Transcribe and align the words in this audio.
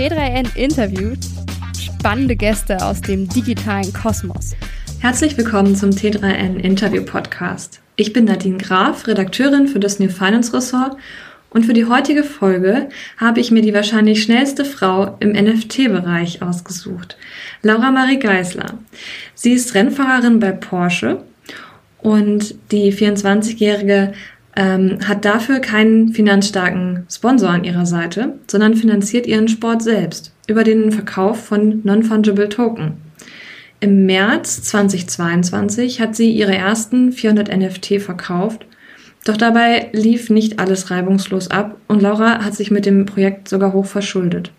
T3N 0.00 0.56
interviewt 0.56 1.18
spannende 1.78 2.34
Gäste 2.34 2.82
aus 2.82 3.02
dem 3.02 3.28
digitalen 3.28 3.92
Kosmos. 3.92 4.56
Herzlich 4.98 5.36
willkommen 5.36 5.76
zum 5.76 5.90
T3N 5.90 6.56
Interview 6.56 7.04
Podcast. 7.04 7.82
Ich 7.96 8.14
bin 8.14 8.24
Nadine 8.24 8.56
Graf, 8.56 9.06
Redakteurin 9.06 9.68
für 9.68 9.78
das 9.78 9.98
New 9.98 10.08
Finance 10.08 10.54
Ressort 10.54 10.96
und 11.50 11.66
für 11.66 11.74
die 11.74 11.84
heutige 11.84 12.24
Folge 12.24 12.88
habe 13.18 13.40
ich 13.40 13.50
mir 13.50 13.60
die 13.60 13.74
wahrscheinlich 13.74 14.22
schnellste 14.22 14.64
Frau 14.64 15.18
im 15.20 15.32
NFT-Bereich 15.32 16.40
ausgesucht. 16.40 17.18
Laura 17.60 17.90
Marie 17.90 18.18
Geisler. 18.18 18.78
Sie 19.34 19.52
ist 19.52 19.74
Rennfahrerin 19.74 20.40
bei 20.40 20.52
Porsche 20.52 21.22
und 21.98 22.54
die 22.72 22.90
24-Jährige 22.90 24.14
ähm, 24.56 24.98
hat 25.06 25.24
dafür 25.24 25.60
keinen 25.60 26.12
finanzstarken 26.12 27.06
Sponsor 27.10 27.50
an 27.50 27.64
ihrer 27.64 27.86
Seite, 27.86 28.34
sondern 28.46 28.74
finanziert 28.74 29.26
ihren 29.26 29.48
Sport 29.48 29.82
selbst 29.82 30.32
über 30.48 30.64
den 30.64 30.90
Verkauf 30.92 31.44
von 31.44 31.80
Non-Fungible 31.84 32.48
Token. 32.48 32.94
Im 33.78 34.04
März 34.06 34.62
2022 34.62 36.00
hat 36.00 36.14
sie 36.14 36.30
ihre 36.30 36.54
ersten 36.54 37.12
400 37.12 37.56
NFT 37.56 38.00
verkauft, 38.00 38.66
doch 39.24 39.36
dabei 39.36 39.88
lief 39.92 40.30
nicht 40.30 40.58
alles 40.58 40.90
reibungslos 40.90 41.50
ab 41.50 41.76
und 41.88 42.02
Laura 42.02 42.44
hat 42.44 42.54
sich 42.54 42.70
mit 42.70 42.86
dem 42.86 43.06
Projekt 43.06 43.48
sogar 43.48 43.72
hoch 43.72 43.86
verschuldet. 43.86 44.50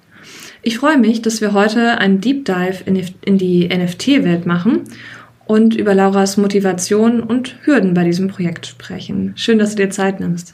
Ich 0.64 0.78
freue 0.78 0.98
mich, 0.98 1.22
dass 1.24 1.42
wir 1.42 1.54
heute 1.54 1.98
einen 1.98 2.22
Deep 2.22 2.46
Dive 2.46 2.84
in 2.86 3.38
die 3.38 3.68
NFT-Welt 3.68 4.46
machen 4.46 4.82
und 5.52 5.76
über 5.76 5.94
Lauras 5.94 6.38
Motivation 6.38 7.20
und 7.20 7.58
Hürden 7.66 7.94
bei 7.94 8.06
diesem 8.06 8.30
Projekt 8.30 8.68
sprechen. 8.68 9.34
Schön, 9.36 9.60
dass 9.60 9.72
du 9.72 9.84
dir 9.84 9.90
Zeit 9.90 10.22
nimmst. 10.22 10.54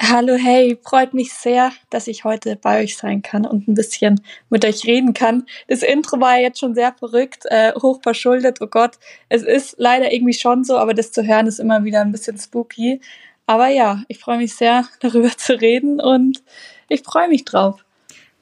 Hallo, 0.00 0.34
hey, 0.34 0.78
freut 0.84 1.14
mich 1.14 1.32
sehr, 1.32 1.72
dass 1.90 2.06
ich 2.06 2.22
heute 2.22 2.54
bei 2.54 2.80
euch 2.84 2.96
sein 2.96 3.22
kann 3.22 3.44
und 3.44 3.66
ein 3.66 3.74
bisschen 3.74 4.20
mit 4.50 4.64
euch 4.64 4.84
reden 4.84 5.14
kann. 5.14 5.46
Das 5.66 5.82
Intro 5.82 6.20
war 6.20 6.38
jetzt 6.38 6.60
schon 6.60 6.76
sehr 6.76 6.94
verrückt, 6.96 7.46
äh, 7.46 7.72
hoch 7.74 7.98
verschuldet, 8.00 8.58
oh 8.60 8.68
Gott. 8.68 9.00
Es 9.28 9.42
ist 9.42 9.74
leider 9.78 10.12
irgendwie 10.12 10.34
schon 10.34 10.62
so, 10.62 10.78
aber 10.78 10.94
das 10.94 11.10
zu 11.10 11.26
hören 11.26 11.48
ist 11.48 11.58
immer 11.58 11.82
wieder 11.82 12.00
ein 12.00 12.12
bisschen 12.12 12.38
spooky. 12.38 13.00
Aber 13.46 13.66
ja, 13.66 14.04
ich 14.06 14.20
freue 14.20 14.38
mich 14.38 14.54
sehr, 14.54 14.86
darüber 15.00 15.36
zu 15.36 15.60
reden 15.60 16.00
und 16.00 16.44
ich 16.88 17.02
freue 17.02 17.26
mich 17.26 17.44
drauf. 17.44 17.84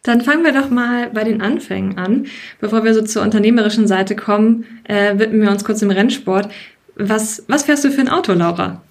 Dann 0.06 0.20
fangen 0.20 0.44
wir 0.44 0.52
doch 0.52 0.70
mal 0.70 1.10
bei 1.10 1.24
den 1.24 1.42
Anfängen 1.42 1.98
an. 1.98 2.26
Bevor 2.60 2.84
wir 2.84 2.94
so 2.94 3.02
zur 3.02 3.22
unternehmerischen 3.22 3.88
Seite 3.88 4.14
kommen, 4.14 4.64
äh, 4.84 5.18
widmen 5.18 5.42
wir 5.42 5.50
uns 5.50 5.64
kurz 5.64 5.80
dem 5.80 5.90
Rennsport. 5.90 6.48
Was, 6.94 7.42
was 7.48 7.64
fährst 7.64 7.84
du 7.84 7.90
für 7.90 8.02
ein 8.02 8.08
Auto, 8.08 8.32
Laura? 8.32 8.82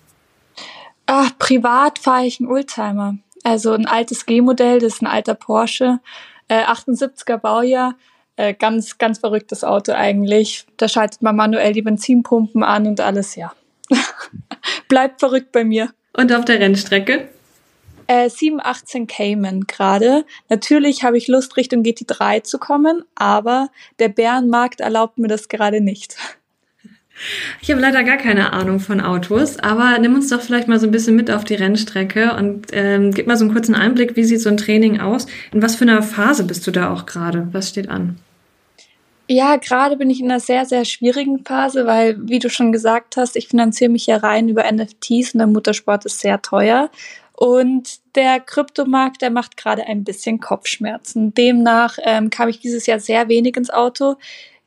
Ach, 1.06 1.32
privat 1.40 2.00
fahre 2.00 2.26
ich 2.26 2.42
einen 2.42 2.50
Oldtimer. 2.50 3.16
Also 3.44 3.72
ein 3.72 3.86
altes 3.86 4.26
G-Modell, 4.26 4.80
das 4.80 4.96
ist 4.96 5.04
ein 5.04 5.08
alter 5.08 5.36
Porsche, 5.36 6.00
äh, 6.50 6.66
78er 6.66 7.38
Baujahr. 7.38 7.96
Äh, 8.36 8.54
ganz, 8.54 8.98
ganz 8.98 9.20
verrücktes 9.20 9.64
Auto 9.64 9.94
eigentlich. 9.94 10.66
Da 10.76 10.90
schaltet 10.90 11.22
man 11.22 11.38
manuell 11.38 11.72
die 11.72 11.82
Benzinpumpen 11.82 12.62
an 12.62 12.88
und 12.88 13.00
alles, 13.00 13.36
ja. 13.36 13.54
Bleibt 14.90 15.22
verrückt 15.22 15.54
bei 15.54 15.64
mir. 15.64 15.92
Und 16.12 16.34
auf 16.34 16.44
der 16.44 16.60
Rennstrecke? 16.60 17.30
Äh, 18.08 18.30
718 18.30 19.08
Cayman 19.08 19.62
gerade. 19.62 20.26
Natürlich 20.50 21.04
habe 21.04 21.18
ich 21.18 21.28
Lust, 21.28 21.58
Richtung 21.58 21.84
GT3 21.84 22.44
zu 22.44 22.60
kommen, 22.60 23.04
aber 23.16 23.70
der 24.00 24.10
Bärenmarkt 24.10 24.80
erlaubt 24.80 25.18
mir 25.18 25.28
das 25.28 25.50
gerade 25.50 25.82
nicht. 25.82 26.16
Ich 27.62 27.72
habe 27.72 27.82
leider 27.82 28.04
gar 28.04 28.18
keine 28.18 28.52
Ahnung 28.52 28.80
von 28.80 29.00
Autos, 29.00 29.58
aber 29.60 29.98
nimm 30.00 30.16
uns 30.16 30.30
doch 30.30 30.42
vielleicht 30.42 30.68
mal 30.68 30.80
so 30.80 30.86
ein 30.86 30.92
bisschen 30.92 31.16
mit 31.16 31.32
auf 31.32 31.46
die 31.46 31.56
Rennstrecke 31.56 32.36
und 32.36 32.68
ähm, 32.74 33.12
gib 33.12 33.26
mal 33.26 33.38
so 33.38 33.46
einen 33.46 33.54
kurzen 33.54 33.74
Einblick, 33.74 34.16
wie 34.16 34.26
sieht 34.26 34.42
so 34.42 34.50
ein 34.50 34.58
Training 34.58 35.00
aus? 35.00 35.26
In 35.54 35.62
was 35.62 35.76
für 35.76 35.86
einer 35.86 36.04
Phase 36.04 36.44
bist 36.44 36.68
du 36.68 36.72
da 36.72 36.92
auch 36.92 37.06
gerade? 37.06 37.48
Was 37.54 37.70
steht 37.70 37.90
an? 37.90 38.20
Ja, 39.28 39.56
gerade 39.56 39.98
bin 39.98 40.10
ich 40.12 40.20
in 40.20 40.30
einer 40.30 40.40
sehr, 40.40 40.66
sehr 40.66 40.86
schwierigen 40.86 41.44
Phase, 41.44 41.88
weil, 41.88 42.16
wie 42.28 42.38
du 42.38 42.50
schon 42.50 42.72
gesagt 42.72 43.18
hast, 43.18 43.36
ich 43.36 43.48
finanziere 43.48 43.90
mich 43.90 44.06
ja 44.06 44.18
rein 44.18 44.50
über 44.50 44.72
NFTs 44.72 45.34
und 45.34 45.40
der 45.40 45.48
Muttersport 45.48 46.06
ist 46.06 46.20
sehr 46.20 46.42
teuer. 46.44 46.92
Und 47.38 48.00
der 48.16 48.40
Kryptomarkt, 48.40 49.22
der 49.22 49.30
macht 49.30 49.58
gerade 49.58 49.88
ein 49.88 50.06
bisschen 50.06 50.40
Kopfschmerzen. 50.40 51.34
Demnach 51.34 51.98
ähm, 52.04 52.30
kam 52.30 52.48
ich 52.48 52.60
dieses 52.60 52.86
Jahr 52.86 53.00
sehr 53.00 53.28
wenig 53.28 53.58
ins 53.58 53.70
Auto. 53.70 54.16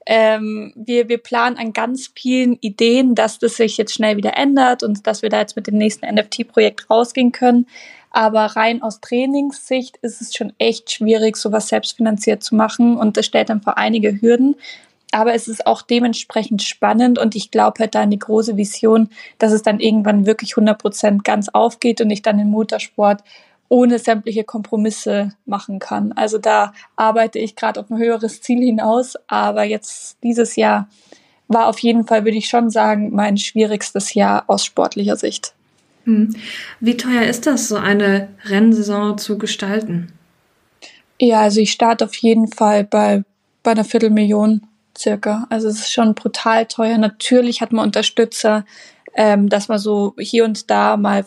Ähm, 0.05 0.73
wir, 0.77 1.09
wir 1.09 1.19
planen 1.19 1.57
an 1.57 1.73
ganz 1.73 2.11
vielen 2.15 2.59
Ideen, 2.61 3.15
dass 3.15 3.39
das 3.39 3.57
sich 3.57 3.79
jetzt 3.79 3.95
schnell 3.95 4.17
wieder 4.17 4.37
ändert 4.37 4.83
und 4.83 5.07
dass 5.07 5.23
wir 5.23 5.31
da 5.31 5.41
jetzt 5.41 5.57
mit 5.57 5.67
dem 5.67 5.79
nächsten 5.79 6.07
NFT-Projekt 6.07 6.91
rausgehen 6.91 7.33
können. 7.33 7.67
Aber 8.11 8.41
rein 8.41 8.83
aus 8.83 9.01
Trainingssicht 9.01 9.99
ist 9.99 10.21
es 10.21 10.35
schon 10.35 10.53
echt 10.59 10.91
schwierig, 10.91 11.37
sowas 11.37 11.69
selbstfinanziert 11.69 12.43
zu 12.43 12.55
machen 12.55 12.97
und 12.97 13.17
das 13.17 13.27
stellt 13.27 13.51
dann 13.51 13.61
vor 13.61 13.77
einige 13.77 14.21
Hürden 14.21 14.57
aber 15.13 15.35
es 15.35 15.49
ist 15.49 15.67
auch 15.67 15.83
dementsprechend 15.83 16.63
spannend 16.63 17.19
und 17.19 17.35
ich 17.35 17.51
glaube 17.51 17.81
halt 17.81 17.95
da 17.95 18.01
eine 18.01 18.19
große 18.19 18.57
Vision, 18.57 19.09
dass 19.39 19.53
es 19.53 19.63
dann 19.63 19.81
irgendwann 19.81 20.27
wirklich 20.27 20.53
100 20.53 20.79
Prozent 20.79 21.25
ganz 21.25 21.49
aufgeht 21.49 22.01
und 22.01 22.11
ich 22.11 22.23
dann 22.23 22.39
den 22.39 22.51
Motorsport 22.51 23.23
ohne 23.69 23.99
sämtliche 23.99 24.45
Kompromisse 24.45 25.33
machen 25.45 25.79
kann. 25.79 26.13
Also 26.13 26.39
da 26.39 26.73
arbeite 26.97 27.39
ich 27.39 27.57
gerade 27.57 27.81
auf 27.81 27.91
ein 27.91 27.99
höheres 27.99 28.41
Ziel 28.41 28.61
hinaus, 28.61 29.17
aber 29.27 29.65
jetzt 29.65 30.17
dieses 30.23 30.57
Jahr 30.57 30.89
war 31.49 31.67
auf 31.67 31.79
jeden 31.79 32.07
Fall, 32.07 32.25
würde 32.25 32.37
ich 32.37 32.49
schon 32.49 32.71
sagen, 32.71 33.15
mein 33.15 33.37
schwierigstes 33.37 34.15
Jahr 34.15 34.45
aus 34.47 34.65
sportlicher 34.65 35.17
Sicht. 35.17 35.55
Hm. 36.05 36.35
Wie 36.81 36.97
teuer 36.97 37.23
ist 37.23 37.47
das, 37.47 37.69
so 37.69 37.77
eine 37.77 38.29
Rennsaison 38.45 39.19
zu 39.19 39.39
gestalten? 39.39 40.13
Ja, 41.21 41.41
also 41.43 41.61
ich 41.61 41.73
starte 41.73 42.05
auf 42.05 42.15
jeden 42.15 42.49
Fall 42.49 42.85
bei, 42.85 43.25
bei 43.63 43.73
einer 43.73 43.85
Viertelmillion 43.85 44.63
circa. 44.99 45.47
Also 45.51 45.69
es 45.69 45.81
ist 45.81 45.93
schon 45.93 46.15
brutal 46.15 46.67
teuer. 46.67 46.99
Natürlich 46.99 47.61
hat 47.61 47.73
man 47.73 47.87
Unterstützer, 47.87 48.65
ähm, 49.15 49.49
dass 49.49 49.69
man 49.69 49.79
so 49.79 50.15
hier 50.19 50.45
und 50.45 50.71
da 50.71 50.97
mal 50.97 51.25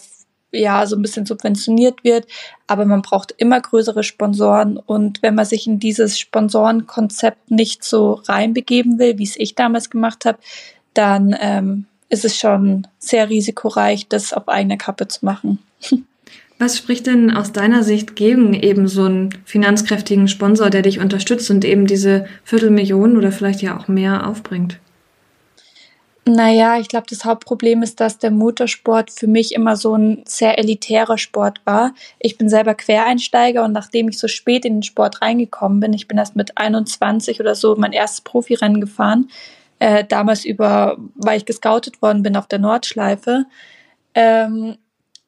ja 0.52 0.86
so 0.86 0.96
ein 0.96 1.02
bisschen 1.02 1.26
subventioniert 1.26 2.04
wird, 2.04 2.28
aber 2.68 2.86
man 2.86 3.02
braucht 3.02 3.34
immer 3.38 3.62
größere 3.62 4.04
Sponsoren 4.04 4.78
und 4.78 5.24
wenn 5.24 5.36
man 5.36 5.46
sich 5.46 5.66
in 5.66 5.80
dieses 5.80 6.20
Sponsorenkonzept 6.20 7.52
nicht 7.52 7.84
so 7.84 8.22
reinbegeben 8.26 9.00
will, 9.00 9.18
wie 9.18 9.24
es 9.24 9.38
ich 9.38 9.56
damals 9.56 9.90
gemacht 9.90 10.26
habe, 10.26 10.40
dann 10.94 11.36
ähm, 11.40 11.86
ist 12.10 12.26
es 12.26 12.38
schon 12.38 12.88
sehr 13.00 13.30
risikoreich, 13.30 14.08
das 14.10 14.34
auf 14.34 14.50
eigene 14.50 14.78
Kappe 14.78 15.08
zu 15.08 15.26
machen. 15.26 15.60
Was 16.62 16.78
spricht 16.78 17.08
denn 17.08 17.32
aus 17.32 17.54
deiner 17.54 17.82
Sicht 17.82 18.16
gegen 18.16 18.54
eben 18.54 18.88
so 18.88 19.06
einen 19.06 19.32
finanzkräftigen 19.46 20.28
Sponsor, 20.28 20.70
der 20.70 20.84
dich 20.84 21.00
unterstützt 21.00 21.50
und 21.50 21.66
eben 21.66 21.88
diese 21.88 22.28
Viertelmillionen 22.44 23.18
oder 23.18 23.32
vielleicht 23.32 23.64
ja 23.64 23.80
auch 23.80 23.88
mehr 23.88 24.28
aufbringt? 24.28 24.78
Naja, 26.24 26.78
ich 26.78 26.88
glaube, 26.88 27.08
das 27.10 27.26
Hauptproblem 27.26 27.82
ist, 27.82 28.00
dass 28.00 28.20
der 28.20 28.30
Motorsport 28.30 29.10
für 29.10 29.26
mich 29.26 29.56
immer 29.56 29.76
so 29.76 29.96
ein 29.96 30.22
sehr 30.28 30.60
elitärer 30.60 31.18
Sport 31.18 31.62
war. 31.66 31.96
Ich 32.20 32.38
bin 32.38 32.48
selber 32.48 32.76
Quereinsteiger 32.76 33.66
und 33.66 33.72
nachdem 33.72 34.10
ich 34.10 34.20
so 34.20 34.28
spät 34.28 34.64
in 34.64 34.76
den 34.76 34.84
Sport 34.84 35.24
reingekommen 35.24 35.80
bin, 35.80 35.94
ich 35.94 36.08
bin 36.08 36.20
erst 36.20 36.36
mit 36.36 36.60
21 36.60 37.40
oder 37.40 37.56
so 37.56 37.76
mein 37.76 37.92
erstes 37.92 38.22
Profirennen 38.22 38.82
gefahren, 38.82 39.30
äh, 39.80 40.04
damals 40.08 40.46
über, 40.46 41.00
weil 41.16 41.38
ich 41.38 41.46
gescoutet 41.46 42.04
worden 42.04 42.22
bin 42.22 42.36
auf 42.36 42.46
der 42.46 42.60
Nordschleife. 42.60 43.46
Ähm, 44.14 44.78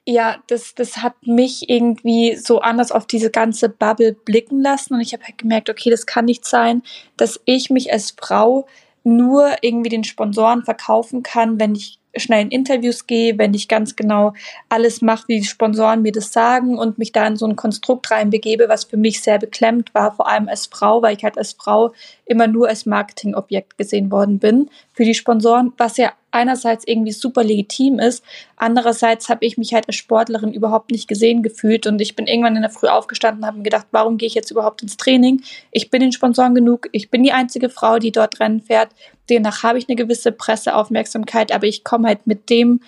ja, 0.06 0.38
das, 0.47 0.75
das 0.75 0.97
hat 0.97 1.16
mich 1.25 1.69
irgendwie 1.69 2.36
so 2.36 2.59
anders 2.59 2.91
auf 2.91 3.08
diese 3.08 3.31
ganze 3.31 3.69
Bubble 3.69 4.14
blicken 4.14 4.62
lassen. 4.62 4.96
Und 4.96 5.02
ich 5.02 5.14
habe 5.14 5.24
halt 5.24 5.38
gemerkt, 5.38 5.69
okay, 5.69 5.90
das 5.90 6.06
kann 6.06 6.25
nicht 6.25 6.46
sein, 6.46 6.84
dass 7.16 7.40
ich 7.46 7.69
mich 7.69 7.91
als 7.91 8.16
Frau 8.19 8.68
nur 9.03 9.56
irgendwie 9.62 9.90
den 9.90 10.03
Sponsoren 10.03 10.64
verkaufen 10.64 11.24
kann, 11.24 11.59
wenn 11.59 11.75
ich 11.75 12.00
schnell 12.16 12.44
in 12.44 12.52
Interviews 12.52 13.08
gehe, 13.08 13.38
wenn 13.38 13.53
ich 13.53 13.68
ganz 13.68 13.96
genau 13.96 14.34
alles 14.69 15.02
mache, 15.02 15.28
wie 15.28 15.40
die 15.40 15.47
Sponsoren 15.47 16.02
mir 16.03 16.12
das 16.12 16.31
sagen 16.31 16.78
und 16.78 16.97
mich 16.97 17.12
da 17.12 17.25
in 17.25 17.38
so 17.38 17.46
ein 17.47 17.56
Konstrukt 17.56 18.12
reinbegebe, 18.12 18.70
was 18.70 18.84
für 18.84 18.97
mich 18.97 19.22
sehr 19.22 19.40
beklemmt 19.40 19.94
war, 19.94 20.16
vor 20.16 20.28
allem 20.28 20.47
als 20.47 20.67
Frau, 20.67 21.02
weil 21.02 21.17
ich 21.17 21.23
halt 21.23 21.38
als 21.38 21.53
Frau 21.53 21.91
immer 22.25 22.47
nur 22.47 22.70
als 22.70 22.85
Marketingobjekt 22.85 23.78
gesehen 23.78 24.11
worden 24.11 24.40
bin 24.40 24.70
für 24.93 25.03
die 25.03 25.14
Sponsoren, 25.14 25.73
was 25.78 25.97
ja 25.97 26.14
einerseits 26.31 26.87
irgendwie 26.87 27.11
super 27.11 27.43
legitim 27.43 27.99
ist, 27.99 28.23
andererseits 28.55 29.29
habe 29.29 29.46
ich 29.46 29.58
mich 29.58 29.73
halt 29.73 29.87
als 29.87 29.96
Sportlerin 29.96 30.52
überhaupt 30.52 30.91
nicht 30.91 31.08
gesehen 31.08 31.43
gefühlt 31.43 31.85
und 31.85 32.02
ich 32.02 32.16
bin 32.16 32.25
irgendwann 32.25 32.55
in 32.55 32.64
der 32.64 32.72
Früh 32.72 32.87
aufgestanden 32.87 33.43
und 33.43 33.47
habe 33.47 33.58
mir 33.58 33.64
gedacht, 33.64 33.87
warum 33.91 34.17
gehe 34.17 34.28
ich 34.28 34.34
jetzt 34.34 34.49
überhaupt 34.49 34.81
ins 34.81 34.97
Training? 34.97 35.43
Ich 35.72 35.91
bin 35.91 36.02
den 36.02 36.11
Sponsoren 36.11 36.55
genug, 36.55 36.87
ich 36.91 37.11
bin 37.11 37.23
die 37.23 37.34
einzige 37.34 37.70
Frau, 37.70 37.99
die 37.99 38.11
dort 38.11 38.40
Rennen 38.40 38.61
fährt, 38.61 38.90
demnach 39.29 39.64
habe 39.64 39.78
ich 39.78 39.87
eine 39.87 39.96
gewisse 39.96 40.31
Presseaufmerksamkeit, 40.31 41.52
aber 41.52 41.67
ich 41.67 41.84
komme 41.84 42.08
halt 42.08 42.26
mit 42.26 42.49
dem 42.49 42.79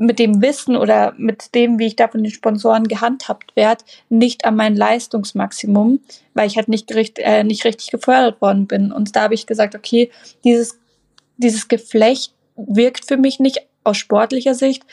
mit 0.00 0.18
dem 0.18 0.40
Wissen 0.40 0.76
oder 0.76 1.12
mit 1.18 1.54
dem, 1.54 1.78
wie 1.78 1.88
ich 1.88 1.96
da 1.96 2.08
von 2.08 2.22
den 2.22 2.32
Sponsoren 2.32 2.88
gehandhabt 2.88 3.54
werde, 3.54 3.84
nicht 4.08 4.46
an 4.46 4.56
mein 4.56 4.74
Leistungsmaximum, 4.74 6.00
weil 6.32 6.46
ich 6.46 6.56
halt 6.56 6.68
nicht, 6.68 6.86
gericht, 6.86 7.18
äh, 7.18 7.44
nicht 7.44 7.66
richtig 7.66 7.90
gefördert 7.90 8.40
worden 8.40 8.66
bin. 8.66 8.92
Und 8.92 9.14
da 9.14 9.22
habe 9.22 9.34
ich 9.34 9.46
gesagt, 9.46 9.74
okay, 9.74 10.10
dieses, 10.42 10.78
dieses 11.36 11.68
Geflecht 11.68 12.32
wirkt 12.56 13.04
für 13.04 13.18
mich 13.18 13.40
nicht 13.40 13.60
aus 13.84 13.98
sportlicher 13.98 14.54
Sicht. 14.54 14.84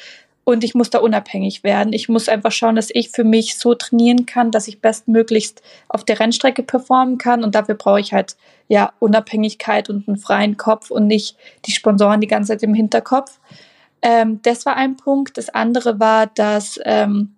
und 0.44 0.64
ich 0.64 0.76
muss 0.76 0.90
da 0.90 1.00
unabhängig 1.00 1.66
werden. 1.66 1.92
Ich 1.92 2.08
muss 2.08 2.30
einfach 2.30 2.54
schauen, 2.54 2.78
dass 2.78 2.90
ich 2.90 3.10
für 3.10 3.26
mich 3.26 3.58
so 3.58 3.76
trainieren 3.76 4.26
kann, 4.26 4.50
dass 4.50 4.70
ich 4.70 4.80
bestmöglichst 4.80 5.62
auf 5.90 6.06
der 6.06 6.22
Rennstrecke 6.22 6.64
performen 6.64 7.18
kann 7.18 7.44
und 7.44 7.54
dafür 7.54 7.76
brauche 7.76 8.00
ich 8.00 8.14
halt 8.14 8.38
ja 8.70 8.94
Unabhängigkeit 9.00 9.90
und 9.90 10.08
einen 10.08 10.18
freien 10.18 10.56
Kopf 10.56 10.90
und 10.90 11.08
nicht 11.08 11.36
die 11.66 11.72
Sponsoren 11.72 12.22
die 12.22 12.28
ganze 12.28 12.54
Zeit 12.54 12.64
im 12.64 12.74
Hinterkopf. 12.74 13.40
Ähm, 14.08 14.40
das 14.42 14.66
war 14.66 14.78
ein 14.78 14.96
Punkt. 14.96 15.38
Das 15.38 15.50
andere 15.50 16.00
war, 16.00 16.28
dass 16.28 16.80
ähm, 16.86 17.36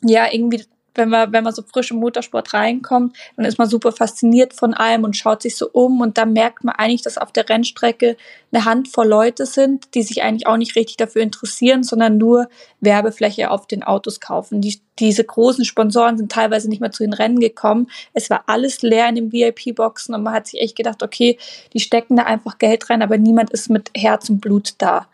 ja 0.00 0.32
irgendwie 0.32 0.64
wenn 0.94 1.08
man, 1.08 1.32
wenn 1.32 1.42
man 1.42 1.52
so 1.52 1.62
frisch 1.62 1.90
im 1.90 1.96
Motorsport 1.96 2.54
reinkommt, 2.54 3.16
dann 3.36 3.46
ist 3.46 3.58
man 3.58 3.68
super 3.68 3.90
fasziniert 3.90 4.52
von 4.52 4.74
allem 4.74 5.02
und 5.02 5.16
schaut 5.16 5.42
sich 5.42 5.56
so 5.56 5.68
um 5.72 6.00
und 6.00 6.18
dann 6.18 6.32
merkt 6.32 6.62
man 6.62 6.76
eigentlich, 6.76 7.02
dass 7.02 7.18
auf 7.18 7.32
der 7.32 7.48
Rennstrecke 7.48 8.16
eine 8.52 8.64
Handvoll 8.64 9.08
Leute 9.08 9.44
sind, 9.44 9.92
die 9.96 10.04
sich 10.04 10.22
eigentlich 10.22 10.46
auch 10.46 10.56
nicht 10.56 10.76
richtig 10.76 10.96
dafür 10.96 11.22
interessieren, 11.22 11.82
sondern 11.82 12.16
nur 12.16 12.48
Werbefläche 12.80 13.50
auf 13.50 13.66
den 13.66 13.82
Autos 13.82 14.20
kaufen. 14.20 14.60
Die, 14.60 14.80
diese 15.00 15.24
großen 15.24 15.64
Sponsoren 15.64 16.16
sind 16.16 16.30
teilweise 16.30 16.68
nicht 16.68 16.80
mehr 16.80 16.92
zu 16.92 17.02
den 17.02 17.12
Rennen 17.12 17.40
gekommen. 17.40 17.90
Es 18.12 18.30
war 18.30 18.44
alles 18.46 18.82
leer 18.82 19.08
in 19.08 19.16
den 19.16 19.32
VIP-Boxen 19.32 20.14
und 20.14 20.22
man 20.22 20.34
hat 20.34 20.46
sich 20.46 20.60
echt 20.60 20.76
gedacht, 20.76 21.02
okay, 21.02 21.38
die 21.72 21.80
stecken 21.80 22.14
da 22.14 22.22
einfach 22.22 22.58
Geld 22.58 22.88
rein, 22.88 23.02
aber 23.02 23.18
niemand 23.18 23.50
ist 23.50 23.68
mit 23.68 23.90
Herz 23.96 24.30
und 24.30 24.40
Blut 24.40 24.74
da. 24.78 25.08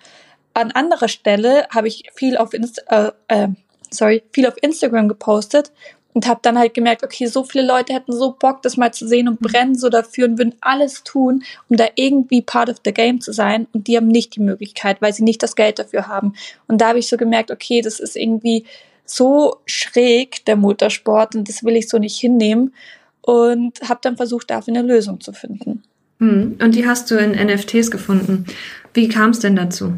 An 0.54 0.72
anderer 0.72 1.08
Stelle 1.08 1.66
habe 1.70 1.88
ich 1.88 2.04
viel 2.14 2.36
auf 2.36 2.54
Insta, 2.54 3.12
äh, 3.28 3.44
äh, 3.44 3.48
sorry, 3.90 4.22
viel 4.32 4.46
auf 4.46 4.54
Instagram 4.62 5.08
gepostet 5.08 5.72
und 6.12 6.26
habe 6.26 6.40
dann 6.42 6.58
halt 6.58 6.74
gemerkt, 6.74 7.04
okay, 7.04 7.26
so 7.26 7.44
viele 7.44 7.66
Leute 7.66 7.92
hätten 7.92 8.12
so 8.12 8.32
Bock, 8.38 8.62
das 8.62 8.76
mal 8.76 8.92
zu 8.92 9.06
sehen 9.06 9.28
und 9.28 9.40
brennen 9.40 9.76
so 9.76 9.88
dafür 9.88 10.26
und 10.26 10.38
würden 10.38 10.54
alles 10.60 11.04
tun, 11.04 11.44
um 11.68 11.76
da 11.76 11.86
irgendwie 11.94 12.42
part 12.42 12.68
of 12.68 12.78
the 12.84 12.92
game 12.92 13.20
zu 13.20 13.32
sein 13.32 13.68
und 13.72 13.86
die 13.86 13.96
haben 13.96 14.08
nicht 14.08 14.34
die 14.36 14.40
Möglichkeit, 14.40 15.00
weil 15.00 15.12
sie 15.12 15.22
nicht 15.22 15.42
das 15.42 15.54
Geld 15.54 15.78
dafür 15.78 16.08
haben. 16.08 16.34
Und 16.66 16.80
da 16.80 16.88
habe 16.88 16.98
ich 16.98 17.08
so 17.08 17.16
gemerkt, 17.16 17.50
okay, 17.50 17.80
das 17.80 18.00
ist 18.00 18.16
irgendwie 18.16 18.64
so 19.04 19.56
schräg, 19.66 20.44
der 20.46 20.56
Motorsport, 20.56 21.34
und 21.34 21.48
das 21.48 21.64
will 21.64 21.76
ich 21.76 21.88
so 21.88 21.98
nicht 21.98 22.18
hinnehmen 22.18 22.74
und 23.22 23.80
habe 23.88 24.00
dann 24.02 24.16
versucht, 24.16 24.50
dafür 24.50 24.74
eine 24.74 24.86
Lösung 24.86 25.20
zu 25.20 25.32
finden. 25.32 25.82
Hm, 26.18 26.58
und 26.60 26.74
die 26.74 26.86
hast 26.86 27.10
du 27.10 27.16
in 27.16 27.32
NFTs 27.32 27.90
gefunden. 27.90 28.46
Wie 28.94 29.08
kam 29.08 29.30
es 29.30 29.40
denn 29.40 29.56
dazu? 29.56 29.94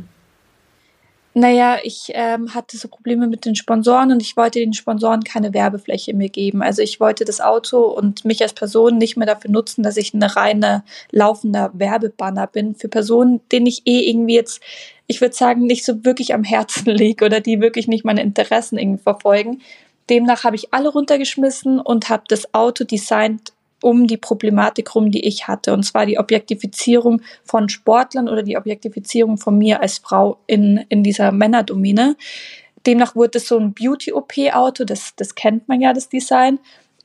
Naja, 1.34 1.78
ich 1.82 2.10
ähm, 2.12 2.54
hatte 2.54 2.76
so 2.76 2.88
Probleme 2.88 3.26
mit 3.26 3.46
den 3.46 3.54
Sponsoren 3.54 4.12
und 4.12 4.20
ich 4.20 4.36
wollte 4.36 4.58
den 4.58 4.74
Sponsoren 4.74 5.24
keine 5.24 5.54
Werbefläche 5.54 6.12
mehr 6.12 6.28
geben. 6.28 6.62
Also 6.62 6.82
ich 6.82 7.00
wollte 7.00 7.24
das 7.24 7.40
Auto 7.40 7.84
und 7.84 8.26
mich 8.26 8.42
als 8.42 8.52
Person 8.52 8.98
nicht 8.98 9.16
mehr 9.16 9.26
dafür 9.26 9.50
nutzen, 9.50 9.82
dass 9.82 9.96
ich 9.96 10.12
eine 10.12 10.36
reine 10.36 10.84
laufender 11.10 11.70
Werbebanner 11.72 12.46
bin 12.46 12.74
für 12.74 12.88
Personen, 12.88 13.40
denen 13.50 13.66
ich 13.66 13.86
eh 13.86 14.10
irgendwie 14.10 14.34
jetzt, 14.34 14.60
ich 15.06 15.22
würde 15.22 15.34
sagen, 15.34 15.64
nicht 15.64 15.86
so 15.86 16.04
wirklich 16.04 16.34
am 16.34 16.44
Herzen 16.44 16.90
liege 16.90 17.24
oder 17.24 17.40
die 17.40 17.62
wirklich 17.62 17.88
nicht 17.88 18.04
meine 18.04 18.22
Interessen 18.22 18.76
irgendwie 18.76 19.02
verfolgen. 19.02 19.62
Demnach 20.10 20.44
habe 20.44 20.56
ich 20.56 20.74
alle 20.74 20.90
runtergeschmissen 20.90 21.80
und 21.80 22.10
habe 22.10 22.24
das 22.28 22.52
Auto 22.52 22.84
designt 22.84 23.54
um 23.82 24.06
die 24.06 24.16
Problematik 24.16 24.94
rum, 24.94 25.10
die 25.10 25.26
ich 25.26 25.48
hatte. 25.48 25.72
Und 25.72 25.82
zwar 25.82 26.06
die 26.06 26.18
Objektifizierung 26.18 27.22
von 27.44 27.68
Sportlern 27.68 28.28
oder 28.28 28.42
die 28.42 28.56
Objektifizierung 28.56 29.38
von 29.38 29.58
mir 29.58 29.80
als 29.80 29.98
Frau 29.98 30.38
in, 30.46 30.84
in 30.88 31.02
dieser 31.02 31.32
Männerdomäne. 31.32 32.16
Demnach 32.86 33.14
wurde 33.14 33.38
es 33.38 33.48
so 33.48 33.58
ein 33.58 33.74
Beauty-OP-Auto, 33.74 34.84
das, 34.84 35.14
das 35.16 35.34
kennt 35.34 35.68
man 35.68 35.80
ja, 35.80 35.92
das 35.92 36.08
Design. 36.08 36.58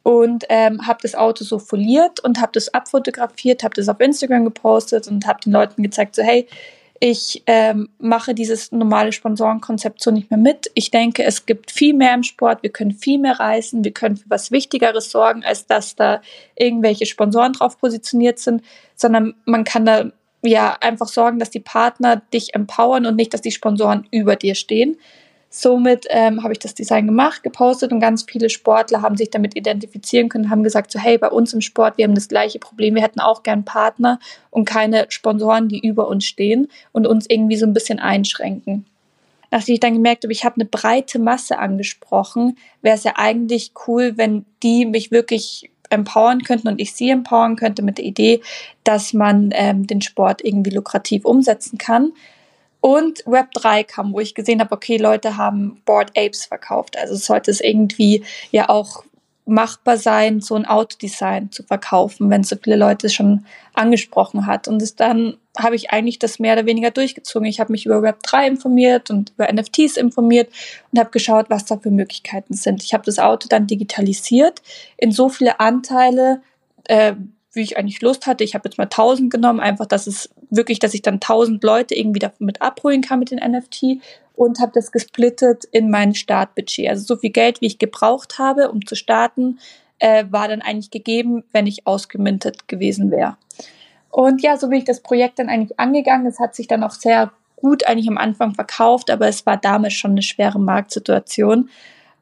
Und 0.03 0.45
ähm, 0.47 0.87
habe 0.87 0.99
das 1.01 1.15
Auto 1.15 1.43
so 1.43 1.59
foliert 1.59 2.21
und 2.21 2.39
habe 2.39 2.53
das 2.53 2.73
abfotografiert, 2.73 3.63
habe 3.63 3.75
das 3.75 3.89
auf 3.89 3.99
Instagram 3.99 4.45
gepostet 4.45 5.07
und 5.09 5.27
habe 5.27 5.41
den 5.41 5.51
Leuten 5.51 5.83
gezeigt, 5.83 6.15
so 6.15 6.23
hey, 6.23 6.47
ich 6.99 7.43
ähm, 7.45 7.89
mache 7.99 8.33
dieses 8.33 8.71
normale 8.71 9.11
Sponsorenkonzept 9.11 10.01
so 10.01 10.11
nicht 10.11 10.31
mehr 10.31 10.39
mit. 10.39 10.71
Ich 10.73 10.91
denke, 10.91 11.23
es 11.23 11.45
gibt 11.45 11.71
viel 11.71 11.93
mehr 11.93 12.13
im 12.13 12.23
Sport. 12.23 12.63
Wir 12.63 12.71
können 12.71 12.91
viel 12.91 13.19
mehr 13.19 13.39
reisen. 13.39 13.83
Wir 13.83 13.91
können 13.91 14.17
für 14.17 14.29
was 14.29 14.51
Wichtigeres 14.51 15.11
sorgen, 15.11 15.43
als 15.43 15.65
dass 15.67 15.95
da 15.95 16.21
irgendwelche 16.55 17.05
Sponsoren 17.05 17.53
drauf 17.53 17.77
positioniert 17.79 18.39
sind, 18.39 18.63
sondern 18.95 19.35
man 19.45 19.63
kann 19.63 19.85
da 19.85 20.11
ja 20.43 20.77
einfach 20.81 21.07
sorgen, 21.07 21.39
dass 21.39 21.49
die 21.49 21.59
Partner 21.59 22.21
dich 22.33 22.53
empowern 22.53 23.05
und 23.05 23.15
nicht, 23.15 23.33
dass 23.33 23.41
die 23.41 23.51
Sponsoren 23.51 24.07
über 24.11 24.35
dir 24.35 24.55
stehen. 24.55 24.97
Somit 25.49 26.05
ähm, 26.09 26.43
habe 26.43 26.53
ich 26.53 26.59
das 26.59 26.73
Design 26.75 27.07
gemacht, 27.07 27.41
gepostet 27.41 27.93
und 27.93 27.99
ganz 27.99 28.25
viele 28.29 28.49
Sportler 28.49 29.01
haben 29.01 29.15
sich 29.15 29.29
damit 29.29 29.55
identifizieren 29.55 30.27
können, 30.27 30.49
haben 30.49 30.63
gesagt 30.63 30.91
so, 30.91 30.99
hey, 30.99 31.17
bei 31.17 31.29
uns 31.29 31.53
im 31.53 31.61
Sport, 31.61 31.97
wir 31.97 32.05
haben 32.05 32.15
das 32.15 32.27
gleiche 32.27 32.59
Problem, 32.59 32.95
wir 32.95 33.01
hätten 33.01 33.21
auch 33.21 33.43
gern 33.43 33.63
Partner 33.63 34.19
und 34.49 34.65
keine 34.65 35.05
Sponsoren, 35.09 35.69
die 35.69 35.79
über 35.79 36.07
uns 36.09 36.25
stehen 36.25 36.67
und 36.91 37.07
uns 37.07 37.25
irgendwie 37.29 37.55
so 37.55 37.65
ein 37.65 37.73
bisschen 37.73 37.99
einschränken. 37.99 38.85
Nachdem 39.49 39.73
ich 39.73 39.79
dann 39.79 39.93
gemerkt 39.93 40.23
habe, 40.23 40.33
ich 40.33 40.43
habe 40.43 40.55
eine 40.55 40.65
breite 40.65 41.19
Masse 41.19 41.57
angesprochen, 41.57 42.57
wäre 42.81 42.97
es 42.97 43.05
ja 43.05 43.13
eigentlich 43.15 43.71
cool, 43.87 44.13
wenn 44.17 44.45
die 44.61 44.85
mich 44.85 45.11
wirklich 45.11 45.71
empowern 45.89 46.43
könnten 46.43 46.67
und 46.67 46.81
ich 46.81 46.93
sie 46.93 47.09
empowern 47.09 47.55
könnte 47.55 47.81
mit 47.81 47.97
der 47.97 48.05
Idee, 48.05 48.41
dass 48.83 49.13
man 49.13 49.51
ähm, 49.53 49.87
den 49.87 50.01
Sport 50.01 50.43
irgendwie 50.43 50.71
lukrativ 50.71 51.23
umsetzen 51.23 51.77
kann. 51.77 52.11
Und 52.79 53.23
Web 53.25 53.51
3 53.53 53.83
kam, 53.83 54.13
wo 54.13 54.19
ich 54.19 54.35
gesehen 54.35 54.59
habe, 54.59 54.73
okay, 54.73 54.97
Leute 54.97 55.37
haben 55.37 55.81
Board 55.85 56.11
Apes 56.17 56.45
verkauft. 56.45 56.97
Also 56.97 57.15
sollte 57.15 57.51
es 57.51 57.59
irgendwie 57.59 58.23
ja 58.51 58.69
auch 58.69 59.03
machbar 59.47 59.97
sein, 59.97 60.41
so 60.41 60.55
ein 60.55 60.65
Autodesign 60.65 61.51
zu 61.51 61.63
verkaufen, 61.63 62.29
wenn 62.29 62.43
so 62.43 62.57
viele 62.61 62.75
Leute 62.75 63.09
schon 63.09 63.45
angesprochen 63.73 64.45
hat. 64.45 64.67
Und 64.67 64.81
es 64.81 64.95
dann 64.95 65.37
habe 65.57 65.75
ich 65.75 65.89
eigentlich 65.89 66.19
das 66.19 66.37
mehr 66.37 66.53
oder 66.53 66.65
weniger 66.65 66.91
durchgezogen. 66.91 67.47
Ich 67.47 67.59
habe 67.59 67.71
mich 67.71 67.85
über 67.85 68.01
Web 68.01 68.21
3 68.23 68.47
informiert 68.47 69.09
und 69.09 69.31
über 69.31 69.51
NFTs 69.51 69.95
informiert 69.95 70.49
und 70.91 70.99
habe 70.99 71.11
geschaut, 71.11 71.49
was 71.49 71.65
da 71.65 71.77
für 71.77 71.91
Möglichkeiten 71.91 72.53
sind. 72.53 72.83
Ich 72.83 72.93
habe 72.93 73.05
das 73.05 73.19
Auto 73.19 73.47
dann 73.47 73.67
digitalisiert 73.67 74.61
in 74.97 75.11
so 75.11 75.29
viele 75.29 75.59
Anteile, 75.61 76.41
äh, 76.83 77.13
wie 77.53 77.61
ich 77.61 77.77
eigentlich 77.77 78.01
Lust 78.01 78.27
hatte. 78.27 78.43
Ich 78.43 78.53
habe 78.53 78.67
jetzt 78.67 78.77
mal 78.77 78.85
1000 78.85 79.31
genommen, 79.31 79.59
einfach, 79.59 79.85
dass 79.85 80.07
es 80.07 80.29
wirklich, 80.49 80.79
dass 80.79 80.93
ich 80.93 81.01
dann 81.01 81.15
1000 81.15 81.63
Leute 81.63 81.95
irgendwie 81.95 82.19
damit 82.19 82.61
abholen 82.61 83.01
kann 83.01 83.19
mit 83.19 83.31
den 83.31 83.39
NFT 83.39 84.01
und 84.35 84.59
habe 84.59 84.71
das 84.73 84.91
gesplittet 84.91 85.65
in 85.65 85.89
mein 85.89 86.13
Startbudget. 86.13 86.89
Also 86.89 87.05
so 87.05 87.15
viel 87.19 87.31
Geld, 87.31 87.61
wie 87.61 87.67
ich 87.67 87.79
gebraucht 87.79 88.37
habe, 88.37 88.71
um 88.71 88.85
zu 88.85 88.95
starten, 88.95 89.59
äh, 89.99 90.25
war 90.29 90.47
dann 90.47 90.61
eigentlich 90.61 90.91
gegeben, 90.91 91.43
wenn 91.51 91.67
ich 91.67 91.87
ausgemintet 91.87 92.67
gewesen 92.67 93.09
wäre. 93.09 93.37
Und 94.09 94.41
ja, 94.41 94.57
so 94.57 94.69
bin 94.69 94.79
ich 94.79 94.85
das 94.85 95.01
Projekt 95.01 95.39
dann 95.39 95.49
eigentlich 95.49 95.79
angegangen. 95.79 96.27
Es 96.27 96.39
hat 96.39 96.55
sich 96.55 96.67
dann 96.67 96.83
auch 96.83 96.91
sehr 96.91 97.31
gut 97.55 97.87
eigentlich 97.87 98.07
am 98.07 98.17
Anfang 98.17 98.53
verkauft, 98.53 99.09
aber 99.09 99.27
es 99.27 99.45
war 99.45 99.57
damals 99.57 99.93
schon 99.93 100.11
eine 100.11 100.21
schwere 100.21 100.59
Marktsituation. 100.59 101.69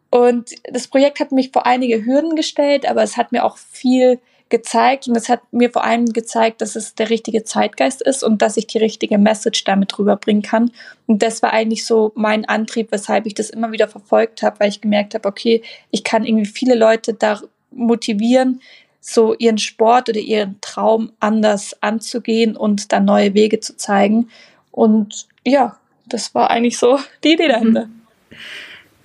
Und 0.10 0.52
das 0.72 0.88
Projekt 0.88 1.20
hat 1.20 1.34
mich 1.34 1.52
vor 1.52 1.66
einige 1.66 2.06
Hürden 2.06 2.36
gestellt, 2.36 2.90
aber 2.90 3.04
es 3.04 3.18
hat 3.18 3.34
mir 3.34 3.44
auch 3.44 3.58
viel 3.58 4.20
gezeigt 4.50 5.08
und 5.08 5.16
es 5.16 5.28
hat 5.28 5.42
mir 5.52 5.72
vor 5.72 5.84
allem 5.84 6.06
gezeigt, 6.06 6.62
dass 6.62 6.76
es 6.76 6.94
der 6.94 7.10
richtige 7.10 7.44
Zeitgeist 7.44 8.02
ist 8.02 8.24
und 8.24 8.42
dass 8.42 8.58
ich 8.58 8.68
die 8.68 8.78
richtige 8.78 9.18
Message 9.18 9.64
damit 9.64 9.98
rüberbringen 9.98 10.44
kann. 10.44 10.72
Und 11.08 11.24
das 11.24 11.42
war 11.42 11.52
eigentlich 11.52 11.86
so 11.86 12.12
mein 12.16 12.46
Antrieb, 12.46 12.92
weshalb 12.92 13.26
ich 13.26 13.34
das 13.34 13.50
immer 13.50 13.72
wieder 13.72 13.88
verfolgt 13.88 14.44
habe, 14.44 14.60
weil 14.60 14.70
ich 14.70 14.82
gemerkt 14.82 15.16
habe, 15.16 15.28
okay, 15.28 15.64
ich 15.90 16.04
kann 16.04 16.26
irgendwie 16.26 16.46
viele 16.46 16.76
Leute 16.76 17.14
da 17.14 17.42
motivieren, 17.72 18.62
so 19.02 19.36
ihren 19.36 19.58
Sport 19.58 20.10
oder 20.10 20.20
ihren 20.20 20.60
Traum 20.62 21.12
anders 21.20 21.76
anzugehen 21.82 22.56
und 22.56 22.92
da 22.92 23.00
neue 23.00 23.34
Wege 23.34 23.60
zu 23.60 23.78
zeigen. 23.78 24.30
Und 24.72 25.28
ja, 25.44 25.78
das 26.08 26.36
war 26.36 26.50
eigentlich 26.50 26.78
so 26.78 27.00
die 27.24 27.34
Idee 27.34 27.48
dahinter. 27.48 27.88
Mhm. 27.88 28.02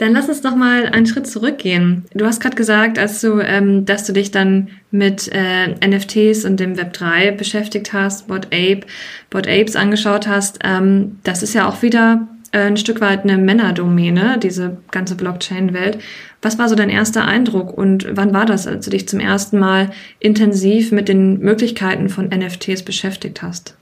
Dann 0.00 0.14
lass 0.14 0.30
uns 0.30 0.40
doch 0.40 0.56
mal 0.56 0.86
einen 0.86 1.04
Schritt 1.04 1.26
zurückgehen. 1.26 2.06
Du 2.14 2.24
hast 2.24 2.40
gerade 2.40 2.56
gesagt, 2.56 2.98
als 2.98 3.20
du, 3.20 3.38
ähm, 3.40 3.84
dass 3.84 4.06
du 4.06 4.14
dich 4.14 4.30
dann 4.30 4.68
mit 4.90 5.30
äh, 5.30 5.74
NFTs 5.86 6.46
und 6.46 6.58
dem 6.58 6.78
Web 6.78 6.94
3 6.94 7.32
beschäftigt 7.32 7.92
hast, 7.92 8.26
Bot 8.26 8.46
Ape, 8.46 8.80
Bot 9.28 9.46
Apes 9.46 9.76
angeschaut 9.76 10.26
hast. 10.26 10.60
Ähm, 10.64 11.18
das 11.22 11.42
ist 11.42 11.52
ja 11.52 11.68
auch 11.68 11.82
wieder 11.82 12.26
äh, 12.52 12.60
ein 12.60 12.78
Stück 12.78 13.02
weit 13.02 13.24
eine 13.24 13.36
Männerdomäne, 13.36 14.38
diese 14.38 14.78
ganze 14.90 15.16
Blockchain-Welt. 15.16 15.98
Was 16.40 16.58
war 16.58 16.70
so 16.70 16.76
dein 16.76 16.88
erster 16.88 17.26
Eindruck 17.26 17.76
und 17.76 18.06
wann 18.12 18.32
war 18.32 18.46
das, 18.46 18.66
als 18.66 18.86
du 18.86 18.90
dich 18.90 19.06
zum 19.06 19.20
ersten 19.20 19.58
Mal 19.58 19.90
intensiv 20.18 20.92
mit 20.92 21.10
den 21.10 21.40
Möglichkeiten 21.40 22.08
von 22.08 22.28
NFTs 22.28 22.84
beschäftigt 22.84 23.42
hast? 23.42 23.76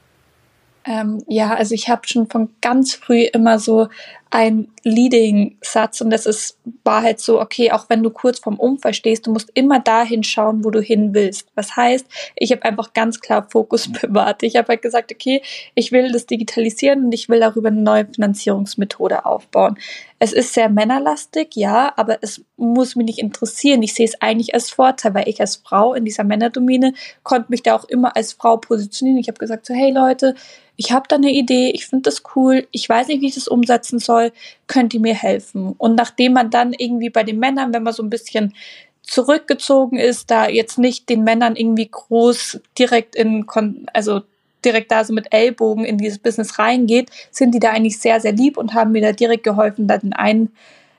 Ähm, 0.88 1.22
ja, 1.26 1.54
also 1.54 1.74
ich 1.74 1.90
habe 1.90 2.08
schon 2.08 2.28
von 2.28 2.48
ganz 2.62 2.94
früh 2.94 3.24
immer 3.24 3.58
so 3.58 3.88
ein 4.30 4.68
Leading-Satz 4.82 6.00
und 6.00 6.10
das 6.10 6.26
ist, 6.26 6.58
war 6.84 7.02
halt 7.02 7.18
so, 7.18 7.40
okay, 7.40 7.72
auch 7.72 7.86
wenn 7.88 8.02
du 8.02 8.10
kurz 8.10 8.38
vorm 8.38 8.58
Unfall 8.58 8.92
stehst, 8.92 9.26
du 9.26 9.32
musst 9.32 9.50
immer 9.54 9.80
dahin 9.80 10.22
schauen, 10.22 10.64
wo 10.64 10.70
du 10.70 10.80
hin 10.80 11.14
willst. 11.14 11.48
Was 11.54 11.76
heißt, 11.76 12.06
ich 12.36 12.52
habe 12.52 12.64
einfach 12.64 12.92
ganz 12.92 13.20
klar 13.20 13.46
Fokus 13.48 13.90
bewahrt. 13.92 14.42
Ich 14.42 14.56
habe 14.56 14.68
halt 14.68 14.82
gesagt, 14.82 15.12
okay, 15.12 15.42
ich 15.74 15.92
will 15.92 16.12
das 16.12 16.26
digitalisieren 16.26 17.06
und 17.06 17.12
ich 17.12 17.28
will 17.28 17.40
darüber 17.40 17.68
eine 17.68 17.80
neue 17.80 18.06
Finanzierungsmethode 18.06 19.24
aufbauen. 19.24 19.78
Es 20.18 20.32
ist 20.32 20.52
sehr 20.52 20.68
männerlastig, 20.68 21.54
ja, 21.54 21.92
aber 21.96 22.18
es 22.22 22.44
muss 22.56 22.96
mich 22.96 23.06
nicht 23.06 23.18
interessieren. 23.20 23.82
Ich 23.82 23.94
sehe 23.94 24.06
es 24.06 24.20
eigentlich 24.20 24.52
als 24.52 24.70
Vorteil, 24.70 25.14
weil 25.14 25.28
ich 25.28 25.40
als 25.40 25.56
Frau 25.56 25.94
in 25.94 26.04
dieser 26.04 26.24
Männerdomäne 26.24 26.92
konnte 27.22 27.50
mich 27.50 27.62
da 27.62 27.76
auch 27.76 27.84
immer 27.84 28.16
als 28.16 28.32
Frau 28.32 28.56
positionieren. 28.56 29.20
Ich 29.20 29.28
habe 29.28 29.38
gesagt 29.38 29.64
so, 29.64 29.74
hey 29.74 29.92
Leute, 29.92 30.34
ich 30.80 30.92
habe 30.92 31.06
da 31.08 31.16
eine 31.16 31.32
Idee, 31.32 31.70
ich 31.70 31.86
finde 31.86 32.04
das 32.04 32.22
cool, 32.36 32.68
ich 32.70 32.88
weiß 32.88 33.08
nicht, 33.08 33.20
wie 33.20 33.26
ich 33.26 33.34
das 33.34 33.48
umsetzen 33.48 33.98
soll 33.98 34.17
soll, 34.18 34.32
könnt 34.66 34.94
ihr 34.94 35.00
mir 35.00 35.14
helfen? 35.14 35.74
Und 35.78 35.94
nachdem 35.94 36.32
man 36.32 36.50
dann 36.50 36.72
irgendwie 36.72 37.10
bei 37.10 37.22
den 37.22 37.38
Männern, 37.38 37.72
wenn 37.72 37.82
man 37.82 37.92
so 37.92 38.02
ein 38.02 38.10
bisschen 38.10 38.54
zurückgezogen 39.02 39.98
ist, 39.98 40.30
da 40.30 40.48
jetzt 40.48 40.78
nicht 40.78 41.08
den 41.08 41.24
Männern 41.24 41.56
irgendwie 41.56 41.88
groß 41.90 42.60
direkt 42.78 43.16
in, 43.16 43.46
also 43.92 44.22
direkt 44.64 44.90
da 44.90 45.04
so 45.04 45.14
mit 45.14 45.32
Ellbogen 45.32 45.84
in 45.84 45.98
dieses 45.98 46.18
Business 46.18 46.58
reingeht, 46.58 47.10
sind 47.30 47.54
die 47.54 47.60
da 47.60 47.70
eigentlich 47.70 47.98
sehr, 48.00 48.20
sehr 48.20 48.32
lieb 48.32 48.58
und 48.58 48.74
haben 48.74 48.92
mir 48.92 49.00
da 49.00 49.12
direkt 49.12 49.44
geholfen, 49.44 49.86
da 49.86 49.96
den 49.96 50.12
einen 50.12 50.52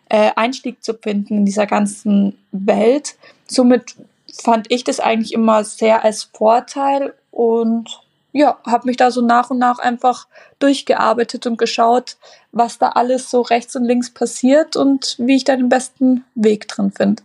äh, 0.10 0.32
Einstieg 0.36 0.84
zu 0.84 0.94
finden 0.96 1.40
in 1.40 1.46
dieser 1.46 1.68
ganzen 1.68 2.36
Welt. 2.52 3.16
Somit 3.48 3.96
fand 4.44 4.72
ich 4.72 4.84
das 4.84 5.00
eigentlich 5.00 5.34
immer 5.34 5.64
sehr 5.64 6.04
als 6.04 6.24
Vorteil 6.24 7.14
und 7.32 8.02
ja, 8.32 8.60
habe 8.66 8.88
mich 8.88 8.98
da 8.98 9.12
so 9.12 9.22
nach 9.22 9.50
und 9.50 9.60
nach 9.60 9.80
einfach 9.80 10.28
durchgearbeitet 10.60 11.48
und 11.48 11.58
geschaut, 11.58 12.18
was 12.52 12.78
da 12.78 12.90
alles 12.90 13.30
so 13.30 13.42
rechts 13.42 13.76
und 13.76 13.86
links 13.86 14.12
passiert 14.12 14.76
und 14.76 15.16
wie 15.18 15.38
ich 15.38 15.44
da 15.44 15.56
den 15.56 15.70
besten 15.70 16.24
Weg 16.36 16.68
drin 16.68 16.92
finde. 16.92 17.24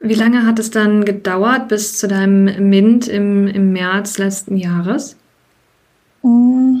Wie 0.00 0.14
lange 0.14 0.46
hat 0.46 0.58
es 0.58 0.70
dann 0.70 1.04
gedauert 1.04 1.68
bis 1.68 1.98
zu 1.98 2.06
deinem 2.06 2.68
Mint 2.68 3.08
im, 3.08 3.48
im 3.48 3.72
März 3.72 4.18
letzten 4.18 4.56
Jahres? 4.56 5.16
Mm, 6.22 6.80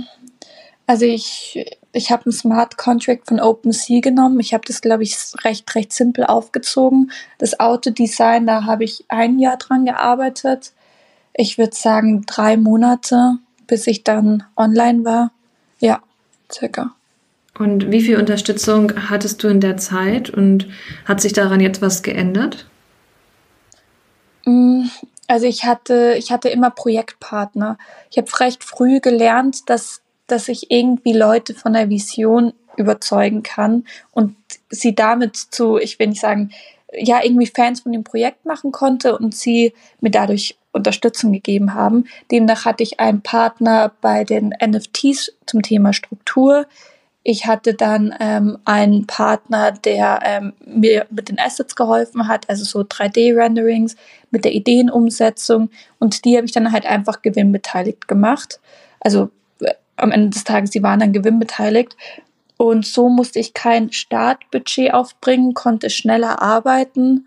also 0.86 1.06
ich, 1.06 1.66
ich 1.92 2.10
habe 2.10 2.26
einen 2.26 2.32
Smart 2.32 2.76
Contract 2.76 3.26
von 3.26 3.40
OpenSea 3.40 4.00
genommen. 4.00 4.38
Ich 4.38 4.52
habe 4.52 4.64
das, 4.66 4.82
glaube 4.82 5.02
ich, 5.02 5.16
recht, 5.44 5.74
recht 5.74 5.92
simpel 5.92 6.24
aufgezogen. 6.24 7.10
Das 7.38 7.58
Autodesign, 7.58 8.46
da 8.46 8.64
habe 8.64 8.84
ich 8.84 9.04
ein 9.08 9.38
Jahr 9.38 9.56
dran 9.56 9.86
gearbeitet. 9.86 10.72
Ich 11.38 11.58
würde 11.58 11.76
sagen 11.76 12.24
drei 12.26 12.56
Monate, 12.56 13.38
bis 13.66 13.86
ich 13.86 14.04
dann 14.04 14.44
online 14.56 15.04
war. 15.04 15.32
Ja, 15.80 16.00
circa. 16.50 16.94
Und 17.58 17.90
wie 17.90 18.00
viel 18.00 18.18
Unterstützung 18.18 18.92
hattest 19.10 19.42
du 19.42 19.48
in 19.48 19.60
der 19.60 19.76
Zeit 19.76 20.30
und 20.30 20.66
hat 21.04 21.20
sich 21.20 21.32
daran 21.32 21.60
jetzt 21.60 21.82
was 21.82 22.02
geändert? 22.02 22.66
Mm, 24.46 24.84
also 25.26 25.46
ich 25.46 25.64
hatte, 25.64 26.14
ich 26.18 26.30
hatte 26.30 26.48
immer 26.48 26.70
Projektpartner. 26.70 27.78
Ich 28.10 28.18
habe 28.18 28.28
recht 28.40 28.64
früh 28.64 29.00
gelernt, 29.00 29.68
dass, 29.68 30.00
dass 30.26 30.48
ich 30.48 30.70
irgendwie 30.70 31.12
Leute 31.12 31.54
von 31.54 31.74
der 31.74 31.90
Vision 31.90 32.52
überzeugen 32.76 33.42
kann 33.42 33.84
und 34.12 34.36
sie 34.70 34.94
damit 34.94 35.36
zu, 35.36 35.78
ich 35.78 35.98
will 35.98 36.08
nicht 36.08 36.20
sagen, 36.20 36.50
ja, 36.92 37.20
irgendwie 37.22 37.46
Fans 37.46 37.80
von 37.80 37.92
dem 37.92 38.04
Projekt 38.04 38.44
machen 38.44 38.72
konnte 38.72 39.18
und 39.18 39.34
sie 39.34 39.72
mir 40.00 40.10
dadurch 40.10 40.56
Unterstützung 40.72 41.32
gegeben 41.32 41.74
haben. 41.74 42.04
Demnach 42.30 42.64
hatte 42.64 42.82
ich 42.82 43.00
einen 43.00 43.22
Partner 43.22 43.92
bei 44.00 44.24
den 44.24 44.54
NFTs 44.64 45.32
zum 45.46 45.62
Thema 45.62 45.92
Struktur. 45.92 46.66
Ich 47.22 47.46
hatte 47.46 47.74
dann 47.74 48.14
ähm, 48.20 48.58
einen 48.64 49.06
Partner, 49.08 49.72
der 49.72 50.20
ähm, 50.22 50.52
mir 50.64 51.06
mit 51.10 51.28
den 51.28 51.40
Assets 51.40 51.74
geholfen 51.74 52.28
hat, 52.28 52.48
also 52.48 52.64
so 52.64 52.80
3D-Renderings 52.82 53.96
mit 54.30 54.44
der 54.44 54.52
Ideenumsetzung. 54.54 55.70
Und 55.98 56.24
die 56.24 56.36
habe 56.36 56.46
ich 56.46 56.52
dann 56.52 56.70
halt 56.70 56.86
einfach 56.86 57.22
gewinnbeteiligt 57.22 58.06
gemacht. 58.06 58.60
Also 59.00 59.30
äh, 59.60 59.74
am 59.96 60.12
Ende 60.12 60.30
des 60.30 60.44
Tages, 60.44 60.70
die 60.70 60.84
waren 60.84 61.00
dann 61.00 61.12
gewinnbeteiligt. 61.12 61.96
Und 62.56 62.86
so 62.86 63.08
musste 63.08 63.38
ich 63.38 63.54
kein 63.54 63.92
Startbudget 63.92 64.94
aufbringen, 64.94 65.54
konnte 65.54 65.90
schneller 65.90 66.40
arbeiten 66.40 67.26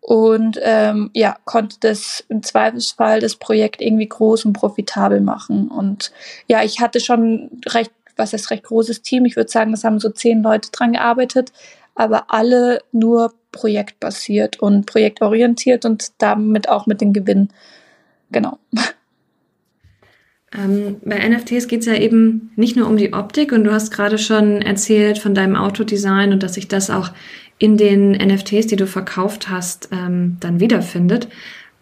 und 0.00 0.58
ähm, 0.62 1.10
ja, 1.14 1.36
konnte 1.44 1.78
das 1.80 2.24
im 2.28 2.42
Zweifelsfall 2.42 3.20
das 3.20 3.36
Projekt 3.36 3.80
irgendwie 3.80 4.08
groß 4.08 4.44
und 4.44 4.52
profitabel 4.52 5.20
machen. 5.20 5.68
Und 5.68 6.12
ja, 6.46 6.62
ich 6.62 6.80
hatte 6.80 7.00
schon 7.00 7.50
recht, 7.66 7.90
was 8.16 8.32
heißt 8.32 8.50
recht 8.50 8.64
großes 8.64 9.02
Team. 9.02 9.24
Ich 9.24 9.34
würde 9.34 9.50
sagen, 9.50 9.72
es 9.72 9.82
haben 9.82 9.98
so 9.98 10.10
zehn 10.10 10.42
Leute 10.42 10.70
dran 10.70 10.92
gearbeitet, 10.92 11.52
aber 11.96 12.26
alle 12.28 12.82
nur 12.92 13.34
projektbasiert 13.50 14.60
und 14.60 14.86
projektorientiert 14.86 15.84
und 15.84 16.12
damit 16.18 16.68
auch 16.68 16.86
mit 16.86 17.00
dem 17.00 17.12
Gewinn. 17.12 17.48
Genau. 18.30 18.58
Ähm, 20.54 20.96
bei 21.04 21.28
NFTs 21.28 21.68
geht 21.68 21.80
es 21.80 21.86
ja 21.86 21.94
eben 21.94 22.52
nicht 22.56 22.76
nur 22.76 22.86
um 22.86 22.96
die 22.96 23.12
Optik 23.12 23.52
und 23.52 23.64
du 23.64 23.72
hast 23.72 23.90
gerade 23.90 24.18
schon 24.18 24.62
erzählt 24.62 25.18
von 25.18 25.34
deinem 25.34 25.56
Autodesign 25.56 26.32
und 26.32 26.42
dass 26.42 26.54
sich 26.54 26.68
das 26.68 26.90
auch 26.90 27.10
in 27.58 27.76
den 27.76 28.12
NFTs, 28.12 28.66
die 28.66 28.76
du 28.76 28.86
verkauft 28.86 29.48
hast, 29.48 29.88
ähm, 29.92 30.36
dann 30.40 30.60
wiederfindet. 30.60 31.28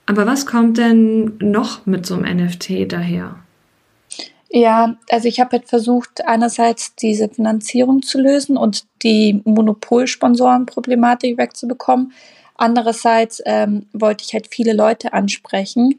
Aber 0.06 0.26
was 0.26 0.46
kommt 0.46 0.78
denn 0.78 1.36
noch 1.40 1.86
mit 1.86 2.06
so 2.06 2.14
einem 2.14 2.44
NFT 2.44 2.92
daher? 2.92 3.36
Ja, 4.50 4.96
also 5.08 5.26
ich 5.26 5.40
habe 5.40 5.52
halt 5.52 5.68
versucht, 5.68 6.24
einerseits 6.24 6.94
diese 6.94 7.28
Finanzierung 7.28 8.02
zu 8.02 8.20
lösen 8.20 8.56
und 8.56 8.84
die 9.02 9.42
Monopolsponsorenproblematik 9.44 11.38
wegzubekommen. 11.38 12.12
Andererseits 12.54 13.42
ähm, 13.46 13.86
wollte 13.92 14.24
ich 14.24 14.32
halt 14.32 14.46
viele 14.48 14.72
Leute 14.72 15.12
ansprechen. 15.12 15.98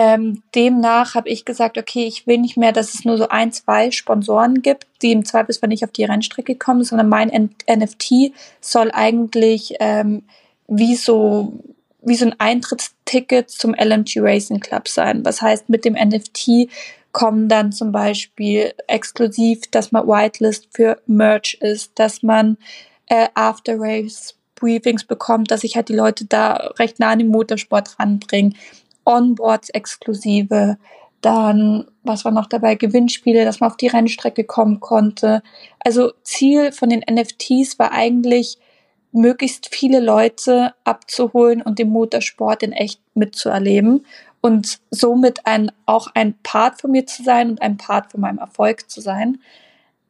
Ähm, 0.00 0.44
demnach 0.54 1.16
habe 1.16 1.28
ich 1.28 1.44
gesagt, 1.44 1.76
okay, 1.76 2.06
ich 2.06 2.24
will 2.28 2.38
nicht 2.38 2.56
mehr, 2.56 2.70
dass 2.70 2.94
es 2.94 3.04
nur 3.04 3.18
so 3.18 3.30
ein, 3.30 3.50
zwei 3.50 3.90
Sponsoren 3.90 4.62
gibt, 4.62 4.86
die 5.02 5.10
im 5.10 5.24
Zweifelsfall 5.24 5.70
nicht 5.70 5.82
auf 5.82 5.90
die 5.90 6.04
Rennstrecke 6.04 6.54
kommen, 6.54 6.84
sondern 6.84 7.08
mein 7.08 7.30
N 7.30 7.50
NFT 7.68 8.32
soll 8.60 8.92
eigentlich 8.92 9.74
ähm, 9.80 10.22
wie 10.68 10.94
so 10.94 11.52
wie 12.00 12.14
so 12.14 12.26
ein 12.26 12.36
Eintrittsticket 12.38 13.50
zum 13.50 13.74
LMG 13.74 14.20
Racing 14.20 14.60
Club 14.60 14.86
sein. 14.86 15.24
Was 15.24 15.42
heißt, 15.42 15.68
mit 15.68 15.84
dem 15.84 15.94
NFT 15.94 16.70
kommen 17.10 17.48
dann 17.48 17.72
zum 17.72 17.90
Beispiel 17.90 18.74
exklusiv, 18.86 19.62
dass 19.72 19.90
man 19.90 20.06
Whitelist 20.06 20.68
für 20.70 21.02
Merch 21.08 21.58
ist, 21.60 21.98
dass 21.98 22.22
man 22.22 22.56
äh, 23.06 23.26
After 23.34 23.74
Race 23.76 24.36
Briefings 24.54 25.02
bekommt, 25.02 25.50
dass 25.50 25.64
ich 25.64 25.74
halt 25.74 25.88
die 25.88 25.96
Leute 25.96 26.24
da 26.24 26.52
recht 26.78 27.00
nah 27.00 27.10
an 27.10 27.18
den 27.18 27.28
Motorsport 27.28 27.98
ranbringe. 27.98 28.52
Onboards 29.08 29.70
exklusive, 29.70 30.76
dann, 31.20 31.86
was 32.04 32.24
war 32.24 32.30
noch 32.30 32.46
dabei, 32.46 32.76
Gewinnspiele, 32.76 33.44
dass 33.44 33.58
man 33.58 33.70
auf 33.70 33.76
die 33.76 33.88
Rennstrecke 33.88 34.44
kommen 34.44 34.78
konnte. 34.78 35.42
Also 35.80 36.12
Ziel 36.22 36.70
von 36.70 36.90
den 36.90 37.02
NFTs 37.10 37.78
war 37.78 37.92
eigentlich, 37.92 38.58
möglichst 39.10 39.74
viele 39.74 40.00
Leute 40.00 40.74
abzuholen 40.84 41.62
und 41.62 41.78
den 41.78 41.88
Motorsport 41.88 42.62
in 42.62 42.72
echt 42.72 43.00
mitzuerleben 43.14 44.04
und 44.42 44.80
somit 44.90 45.46
ein, 45.46 45.72
auch 45.86 46.08
ein 46.14 46.34
Part 46.42 46.80
von 46.80 46.90
mir 46.90 47.06
zu 47.06 47.22
sein 47.22 47.50
und 47.50 47.62
ein 47.62 47.78
Part 47.78 48.12
von 48.12 48.20
meinem 48.20 48.38
Erfolg 48.38 48.90
zu 48.90 49.00
sein. 49.00 49.38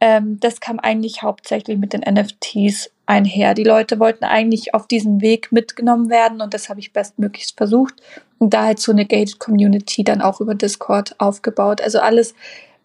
Ähm, 0.01 0.39
das 0.41 0.61
kam 0.61 0.81
eigentlich 0.81 1.23
hauptsächlich 1.23 1.79
mit 1.79 1.93
den 1.93 2.01
NFTs 2.01 2.91
einher. 3.09 3.55
Die 3.55 3.65
Leute 3.65 3.99
wollten 3.99 4.25
eigentlich 4.25 4.75
auf 4.75 4.87
diesen 4.87 5.21
Weg 5.21 5.51
mitgenommen 5.51 6.11
werden 6.11 6.41
und 6.41 6.55
das 6.55 6.69
habe 6.69 6.81
ich 6.81 6.93
bestmöglichst 6.93 7.57
versucht 7.57 7.95
und 8.39 8.55
da 8.55 8.67
halt 8.67 8.79
so 8.79 8.93
eine 8.93 9.07
Gated 9.07 9.39
Community 9.39 10.05
dann 10.05 10.21
auch 10.21 10.41
über 10.41 10.55
Discord 10.55 11.15
aufgebaut. 11.19 11.81
Also 11.81 12.01
alles, 12.01 12.35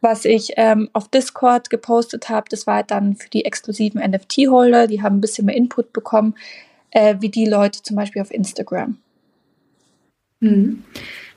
was 0.01 0.25
ich 0.25 0.53
ähm, 0.55 0.89
auf 0.93 1.09
Discord 1.09 1.69
gepostet 1.69 2.29
habe, 2.29 2.47
das 2.49 2.65
war 2.65 2.75
halt 2.75 2.91
dann 2.91 3.15
für 3.15 3.29
die 3.29 3.45
exklusiven 3.45 4.01
NFT-Holder, 4.01 4.87
die 4.87 5.01
haben 5.01 5.17
ein 5.17 5.21
bisschen 5.21 5.45
mehr 5.45 5.55
Input 5.55 5.91
bekommen, 5.91 6.35
äh, 6.91 7.15
wie 7.19 7.29
die 7.29 7.45
Leute 7.45 7.81
zum 7.83 7.97
Beispiel 7.97 8.21
auf 8.21 8.31
Instagram. 8.31 8.97
Mhm. 10.43 10.83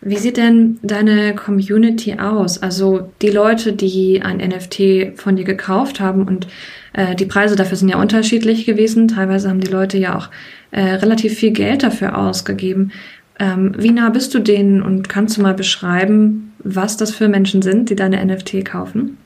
Wie 0.02 0.18
sieht 0.18 0.36
denn 0.36 0.78
deine 0.82 1.34
Community 1.34 2.18
aus? 2.18 2.62
Also 2.62 3.10
die 3.22 3.30
Leute, 3.30 3.72
die 3.72 4.20
ein 4.22 4.36
NFT 4.36 5.18
von 5.18 5.36
dir 5.36 5.44
gekauft 5.44 6.00
haben 6.00 6.24
und 6.24 6.46
äh, 6.92 7.14
die 7.14 7.24
Preise 7.24 7.56
dafür 7.56 7.76
sind 7.76 7.88
ja 7.88 7.98
unterschiedlich 7.98 8.66
gewesen. 8.66 9.08
Teilweise 9.08 9.48
haben 9.48 9.60
die 9.60 9.70
Leute 9.70 9.96
ja 9.96 10.16
auch 10.16 10.30
äh, 10.70 10.80
relativ 10.80 11.34
viel 11.34 11.52
Geld 11.52 11.82
dafür 11.82 12.18
ausgegeben. 12.18 12.92
Ähm, 13.38 13.74
wie 13.78 13.90
nah 13.90 14.10
bist 14.10 14.34
du 14.34 14.38
denen 14.38 14.82
und 14.82 15.08
kannst 15.08 15.36
du 15.36 15.42
mal 15.42 15.54
beschreiben, 15.54 16.52
was 16.58 16.96
das 16.96 17.10
für 17.10 17.28
Menschen 17.28 17.62
sind, 17.62 17.90
die 17.90 17.96
deine 17.96 18.24
NFT 18.24 18.64
kaufen? 18.64 19.18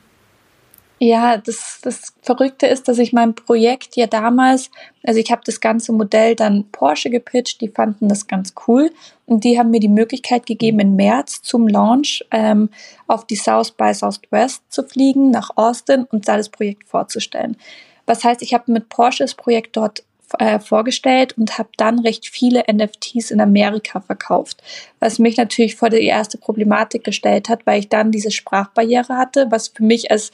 Ja, 1.03 1.37
das, 1.37 1.79
das 1.81 2.13
Verrückte 2.21 2.67
ist, 2.67 2.87
dass 2.87 2.99
ich 2.99 3.11
mein 3.11 3.33
Projekt 3.33 3.95
ja 3.95 4.05
damals, 4.05 4.69
also 5.03 5.19
ich 5.19 5.31
habe 5.31 5.41
das 5.43 5.59
ganze 5.59 5.93
Modell 5.93 6.35
dann 6.35 6.65
Porsche 6.71 7.09
gepitcht, 7.09 7.59
die 7.59 7.69
fanden 7.69 8.07
das 8.07 8.27
ganz 8.27 8.53
cool 8.67 8.91
und 9.25 9.43
die 9.43 9.57
haben 9.57 9.71
mir 9.71 9.79
die 9.79 9.87
Möglichkeit 9.87 10.45
gegeben, 10.45 10.79
im 10.79 10.95
März 10.95 11.41
zum 11.41 11.67
Launch 11.67 12.23
ähm, 12.29 12.69
auf 13.07 13.25
die 13.25 13.35
South 13.35 13.71
by 13.71 13.95
Southwest 13.95 14.61
zu 14.69 14.83
fliegen, 14.83 15.31
nach 15.31 15.49
Austin 15.55 16.03
und 16.03 16.27
da 16.27 16.37
das 16.37 16.49
Projekt 16.49 16.87
vorzustellen. 16.87 17.57
Was 18.05 18.23
heißt, 18.23 18.43
ich 18.43 18.53
habe 18.53 18.71
mit 18.71 18.89
Porsche 18.89 19.23
das 19.23 19.33
Projekt 19.33 19.77
dort 19.77 20.03
äh, 20.39 20.59
vorgestellt 20.59 21.37
und 21.37 21.57
habe 21.57 21.69
dann 21.77 21.99
recht 21.99 22.27
viele 22.27 22.63
NFTs 22.71 23.31
in 23.31 23.41
Amerika 23.41 24.01
verkauft, 24.01 24.61
was 24.99 25.19
mich 25.19 25.37
natürlich 25.37 25.75
vor 25.75 25.89
die 25.89 26.05
erste 26.05 26.37
Problematik 26.37 27.03
gestellt 27.03 27.49
hat, 27.49 27.65
weil 27.65 27.79
ich 27.79 27.89
dann 27.89 28.11
diese 28.11 28.31
Sprachbarriere 28.31 29.17
hatte, 29.17 29.47
was 29.49 29.69
für 29.69 29.83
mich 29.83 30.11
als 30.11 30.31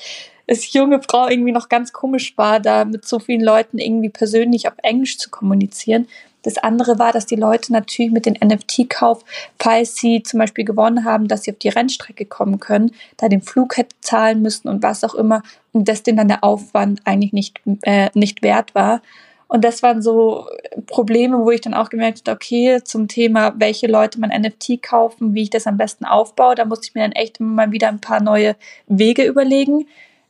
als 0.49 0.71
junge 0.71 1.01
Frau 1.01 1.27
irgendwie 1.27 1.51
noch 1.51 1.67
ganz 1.67 1.91
komisch 1.91 2.37
war, 2.37 2.61
da 2.61 2.85
mit 2.85 3.05
so 3.05 3.19
vielen 3.19 3.41
Leuten 3.41 3.79
irgendwie 3.79 4.07
persönlich 4.07 4.69
auf 4.69 4.75
Englisch 4.81 5.17
zu 5.17 5.29
kommunizieren. 5.29 6.07
Das 6.43 6.57
andere 6.57 6.97
war, 6.97 7.11
dass 7.11 7.25
die 7.25 7.35
Leute 7.35 7.73
natürlich 7.73 8.11
mit 8.11 8.25
dem 8.25 8.35
NFT-Kauf, 8.41 9.25
falls 9.59 9.95
sie 9.95 10.23
zum 10.23 10.39
Beispiel 10.39 10.63
gewonnen 10.63 11.03
haben, 11.03 11.27
dass 11.27 11.43
sie 11.43 11.51
auf 11.51 11.57
die 11.57 11.67
Rennstrecke 11.67 12.23
kommen 12.23 12.61
können, 12.61 12.91
da 13.17 13.27
den 13.27 13.41
Flug 13.41 13.75
hätte 13.75 13.95
zahlen 13.99 14.41
müssen 14.41 14.69
und 14.69 14.81
was 14.81 15.03
auch 15.03 15.15
immer 15.15 15.43
und 15.73 15.89
dass 15.89 16.03
denen 16.03 16.17
dann 16.17 16.29
der 16.29 16.45
Aufwand 16.45 17.01
eigentlich 17.03 17.33
nicht, 17.33 17.59
äh, 17.81 18.09
nicht 18.13 18.43
wert 18.43 18.75
war. 18.75 19.01
Und 19.47 19.63
das 19.63 19.81
waren 19.81 20.01
so 20.01 20.47
Probleme, 20.87 21.39
wo 21.39 21.51
ich 21.51 21.61
dann 21.61 21.73
auch 21.73 21.89
gemerkt 21.89 22.27
habe, 22.27 22.35
okay, 22.35 22.81
zum 22.83 23.07
Thema, 23.07 23.53
welche 23.57 23.87
Leute 23.87 24.19
mein 24.19 24.41
NFT 24.41 24.81
kaufen, 24.81 25.33
wie 25.33 25.43
ich 25.43 25.49
das 25.49 25.67
am 25.67 25.77
besten 25.77 26.05
aufbaue, 26.05 26.55
da 26.55 26.65
musste 26.65 26.87
ich 26.87 26.95
mir 26.95 27.01
dann 27.01 27.13
echt 27.13 27.39
immer 27.39 27.53
mal 27.53 27.71
wieder 27.71 27.87
ein 27.87 28.01
paar 28.01 28.21
neue 28.21 28.55
Wege 28.87 29.23
überlegen. 29.23 29.87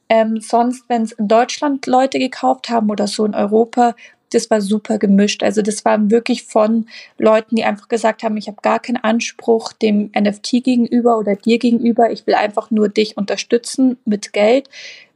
Ähm, 0.09 0.39
sonst, 0.39 0.86
wenn 0.88 1.03
es 1.03 1.12
in 1.13 1.27
Deutschland 1.27 1.86
Leute 1.88 2.19
gekauft 2.19 2.69
haben 2.69 2.89
oder 2.89 3.07
so 3.07 3.25
in 3.25 3.36
Europa, 3.36 3.95
das 4.31 4.50
war 4.50 4.62
super 4.62 4.97
gemischt. 4.97 5.43
Also 5.43 5.62
das 5.62 5.83
war 5.86 6.09
wirklich 6.12 6.43
von 6.43 6.88
Leuten, 7.17 7.55
die 7.55 7.63
einfach 7.63 7.88
gesagt 7.88 8.24
haben, 8.24 8.38
ich 8.38 8.47
habe 8.47 8.62
gar 8.62 8.79
keinen 8.79 8.97
Anspruch 8.97 9.74
dem 9.74 10.12
NFT 10.17 10.63
gegenüber 10.63 11.17
oder 11.17 11.36
dir 11.36 11.59
gegenüber, 11.59 12.12
ich 12.12 12.27
will 12.27 12.36
einfach 12.36 12.71
nur 12.71 12.89
dich 12.89 13.17
unterstützen 13.17 13.97
mit 14.05 14.33
Geld, 14.33 14.69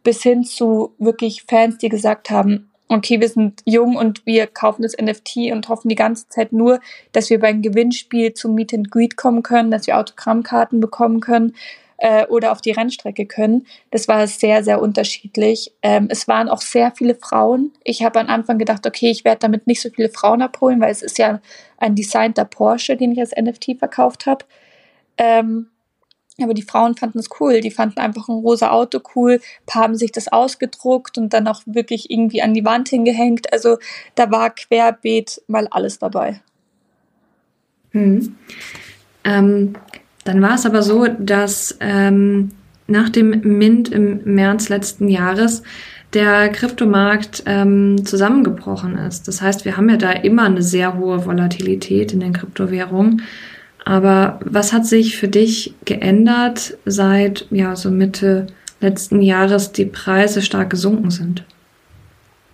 bis 0.04 0.24
hin 0.24 0.44
zu 0.44 0.94
wirklich 0.98 1.44
Fans, 1.44 1.78
die 1.78 1.90
gesagt 1.90 2.30
haben, 2.30 2.71
okay, 2.98 3.22
wir 3.22 3.30
sind 3.30 3.62
jung 3.66 3.96
und 3.96 4.26
wir 4.26 4.48
kaufen 4.48 4.84
das 4.84 4.96
NFT 5.00 5.52
und 5.52 5.70
hoffen 5.70 5.90
die 5.90 5.96
ganze 5.96 6.28
Zeit 6.30 6.52
nur, 6.52 6.80
dass 7.12 7.30
wir 7.30 7.40
beim 7.40 7.62
Gewinnspiel 7.62 8.34
zum 8.34 8.54
Meet 8.56 8.74
and 8.74 8.92
Greet 8.92 9.18
kommen 9.18 9.44
können, 9.44 9.72
dass 9.72 9.88
wir 9.88 9.98
Autogrammkarten 9.98 10.80
bekommen 10.80 11.20
können 11.20 11.56
äh, 11.98 12.26
oder 12.26 12.52
auf 12.52 12.62
die 12.62 12.72
Rennstrecke 12.72 13.26
können. 13.26 13.66
Das 13.92 14.08
war 14.08 14.28
sehr, 14.28 14.64
sehr 14.64 14.82
unterschiedlich. 14.82 15.72
Ähm, 15.82 16.08
es 16.10 16.28
waren 16.28 16.50
auch 16.50 16.62
sehr 16.62 16.92
viele 16.92 17.16
Frauen. 17.16 17.72
Ich 17.84 18.04
habe 18.04 18.20
am 18.20 18.28
Anfang 18.28 18.58
gedacht, 18.58 18.86
okay, 18.86 19.10
ich 19.10 19.24
werde 19.24 19.40
damit 19.40 19.68
nicht 19.68 19.82
so 19.82 19.90
viele 19.90 20.10
Frauen 20.10 20.42
abholen, 20.42 20.82
weil 20.82 20.92
es 20.92 21.02
ist 21.02 21.18
ja 21.18 21.40
ein 21.78 21.96
designter 21.96 22.46
Porsche, 22.46 22.98
den 22.98 23.14
ich 23.14 23.20
als 23.20 23.36
NFT 23.36 23.78
verkauft 23.80 24.26
habe. 24.26 24.46
Ähm, 25.18 25.71
aber 26.40 26.54
die 26.54 26.62
Frauen 26.62 26.96
fanden 26.96 27.20
es 27.20 27.30
cool. 27.40 27.62
Die 27.62 27.72
fanden 27.72 28.00
einfach 28.00 28.30
ein 28.30 28.40
rosa 28.40 28.72
Auto 28.72 29.00
cool, 29.16 29.40
haben 29.70 29.96
sich 29.96 30.12
das 30.12 30.28
ausgedruckt 30.28 31.18
und 31.18 31.34
dann 31.34 31.48
auch 31.48 31.62
wirklich 31.66 32.10
irgendwie 32.10 32.42
an 32.42 32.54
die 32.54 32.66
Wand 32.66 32.90
hingehängt. 32.90 33.52
Also 33.52 33.78
da 34.16 34.32
war 34.32 34.50
querbeet 34.50 35.42
mal 35.48 35.68
alles 35.70 36.00
dabei. 36.00 36.42
Hm. 37.92 38.36
Ähm, 39.24 39.74
dann 40.24 40.42
war 40.42 40.56
es 40.56 40.66
aber 40.66 40.82
so, 40.82 41.08
dass 41.08 41.78
ähm, 41.80 42.52
nach 42.88 43.10
dem 43.10 43.30
Mint 43.58 43.90
im 43.90 44.22
März 44.24 44.70
letzten 44.70 45.08
Jahres 45.08 45.64
der 46.14 46.50
Kryptomarkt 46.50 47.44
ähm, 47.46 48.06
zusammengebrochen 48.06 48.98
ist. 48.98 49.28
Das 49.28 49.42
heißt, 49.42 49.64
wir 49.64 49.78
haben 49.78 49.90
ja 49.90 49.98
da 49.98 50.12
immer 50.12 50.44
eine 50.44 50.62
sehr 50.62 50.98
hohe 50.98 51.26
Volatilität 51.26 52.12
in 52.12 52.20
den 52.20 52.34
Kryptowährungen. 52.34 53.22
Aber 53.84 54.40
was 54.46 54.74
hat 54.74 54.86
sich 54.86 55.18
für 55.18 55.28
dich 55.28 55.74
geändert, 55.86 56.78
seit 56.86 57.48
ja 57.50 57.76
so 57.76 57.90
Mitte 57.90 58.48
letzten 58.80 59.22
Jahres 59.22 59.72
die 59.72 59.86
Preise 59.86 60.42
stark 60.42 60.70
gesunken 60.70 61.12
sind? 61.12 61.44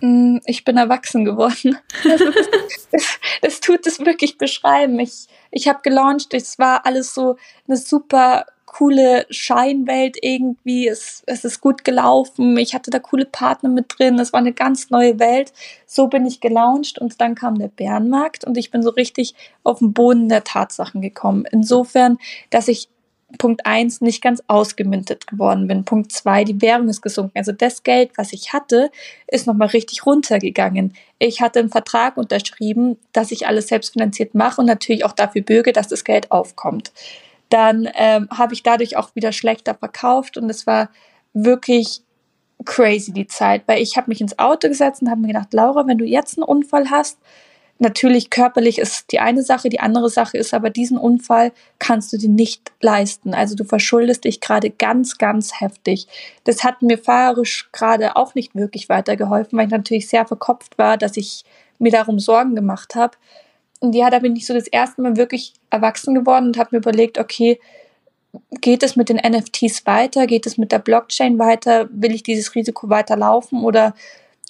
Mm, 0.01 0.37
ich 0.45 0.63
bin 0.63 0.77
erwachsen 0.77 1.25
geworden. 1.25 1.77
Also 2.03 2.25
das, 2.25 2.49
das, 2.91 3.19
das, 3.41 3.59
tut 3.59 3.85
es 3.87 3.99
wirklich 3.99 4.37
beschreiben. 4.37 4.99
Ich, 4.99 5.27
ich 5.51 5.67
habe 5.67 5.79
gelauncht, 5.83 6.33
es 6.33 6.59
war 6.59 6.85
alles 6.85 7.13
so 7.13 7.37
eine 7.67 7.77
super 7.77 8.45
coole 8.67 9.25
Scheinwelt 9.31 10.17
irgendwie. 10.21 10.87
Es, 10.87 11.23
es 11.25 11.43
ist 11.43 11.61
gut 11.61 11.83
gelaufen. 11.83 12.55
Ich 12.57 12.75
hatte 12.75 12.91
da 12.91 12.99
coole 12.99 13.25
Partner 13.25 13.69
mit 13.69 13.95
drin. 13.97 14.19
Es 14.19 14.33
war 14.33 14.41
eine 14.41 14.53
ganz 14.53 14.91
neue 14.91 15.17
Welt. 15.17 15.51
So 15.87 16.07
bin 16.07 16.27
ich 16.27 16.41
gelauncht 16.41 16.99
und 16.99 17.19
dann 17.19 17.33
kam 17.33 17.57
der 17.57 17.69
Bärenmarkt 17.69 18.43
und 18.43 18.57
ich 18.57 18.69
bin 18.69 18.83
so 18.83 18.91
richtig 18.91 19.33
auf 19.63 19.79
den 19.79 19.93
Boden 19.93 20.29
der 20.29 20.43
Tatsachen 20.43 21.01
gekommen. 21.01 21.45
Insofern, 21.49 22.19
dass 22.51 22.67
ich 22.67 22.89
Punkt 23.37 23.65
eins 23.65 23.99
nicht 23.99 24.21
ganz 24.21 24.41
ausgemintet 24.47 25.27
geworden 25.27 25.67
bin. 25.67 25.83
Punkt 25.83 26.11
zwei 26.11 26.43
die 26.43 26.61
Währung 26.61 26.87
ist 26.87 27.01
gesunken. 27.01 27.37
Also 27.37 27.51
das 27.51 27.83
Geld, 27.83 28.11
was 28.15 28.31
ich 28.31 28.53
hatte, 28.53 28.89
ist 29.27 29.47
nochmal 29.47 29.69
richtig 29.69 30.05
runtergegangen. 30.05 30.93
Ich 31.19 31.41
hatte 31.41 31.59
einen 31.59 31.69
Vertrag 31.69 32.15
unterschrieben, 32.15 32.97
dass 33.11 33.31
ich 33.31 33.47
alles 33.47 33.67
selbstfinanziert 33.67 34.33
mache 34.33 34.61
und 34.61 34.67
natürlich 34.67 35.03
auch 35.03 35.11
dafür 35.11 35.41
bürge, 35.41 35.73
dass 35.73 35.87
das 35.87 36.03
Geld 36.03 36.31
aufkommt 36.31 36.91
dann 37.49 37.89
ähm, 37.95 38.27
habe 38.31 38.53
ich 38.53 38.63
dadurch 38.63 38.97
auch 38.97 39.15
wieder 39.15 39.31
schlechter 39.31 39.73
verkauft 39.75 40.37
und 40.37 40.49
es 40.49 40.67
war 40.67 40.89
wirklich 41.33 42.01
crazy 42.65 43.11
die 43.11 43.27
Zeit, 43.27 43.63
weil 43.67 43.81
ich 43.81 43.97
habe 43.97 44.09
mich 44.09 44.21
ins 44.21 44.39
Auto 44.39 44.67
gesetzt 44.67 45.01
und 45.01 45.09
habe 45.09 45.21
mir 45.21 45.27
gedacht, 45.27 45.53
Laura, 45.53 45.87
wenn 45.87 45.97
du 45.97 46.05
jetzt 46.05 46.37
einen 46.37 46.43
Unfall 46.43 46.89
hast, 46.89 47.19
natürlich 47.79 48.29
körperlich 48.29 48.79
ist 48.79 49.11
die 49.11 49.19
eine 49.19 49.43
Sache, 49.43 49.69
die 49.69 49.79
andere 49.79 50.09
Sache 50.09 50.37
ist 50.37 50.53
aber 50.53 50.69
diesen 50.69 50.97
Unfall 50.97 51.51
kannst 51.79 52.11
du 52.11 52.17
dir 52.17 52.29
nicht 52.29 52.71
leisten. 52.81 53.33
Also 53.33 53.55
du 53.55 53.63
verschuldest 53.63 54.23
dich 54.23 54.41
gerade 54.41 54.71
ganz, 54.71 55.17
ganz 55.17 55.61
heftig. 55.61 56.07
Das 56.43 56.63
hat 56.63 56.81
mir 56.81 56.97
fahrerisch 56.97 57.69
gerade 57.71 58.15
auch 58.15 58.33
nicht 58.33 58.55
wirklich 58.55 58.89
weitergeholfen, 58.89 59.57
weil 59.57 59.67
ich 59.67 59.71
natürlich 59.71 60.09
sehr 60.09 60.25
verkopft 60.25 60.77
war, 60.77 60.97
dass 60.97 61.17
ich 61.17 61.45
mir 61.79 61.91
darum 61.91 62.19
Sorgen 62.19 62.55
gemacht 62.55 62.95
habe 62.95 63.15
und 63.79 63.93
ja, 63.93 64.09
da 64.09 64.19
bin 64.19 64.35
ich 64.35 64.45
so 64.45 64.53
das 64.53 64.67
erste 64.67 65.01
Mal 65.01 65.17
wirklich 65.17 65.53
erwachsen 65.69 66.15
geworden 66.15 66.47
und 66.47 66.57
habe 66.57 66.69
mir 66.71 66.79
überlegt, 66.79 67.19
okay, 67.19 67.59
geht 68.61 68.83
es 68.83 68.95
mit 68.95 69.09
den 69.09 69.17
NFTs 69.17 69.85
weiter? 69.85 70.27
Geht 70.27 70.45
es 70.45 70.57
mit 70.57 70.71
der 70.71 70.79
Blockchain 70.79 71.39
weiter? 71.39 71.87
Will 71.91 72.13
ich 72.13 72.23
dieses 72.23 72.55
Risiko 72.55 72.89
weiterlaufen 72.89 73.63
oder 73.63 73.93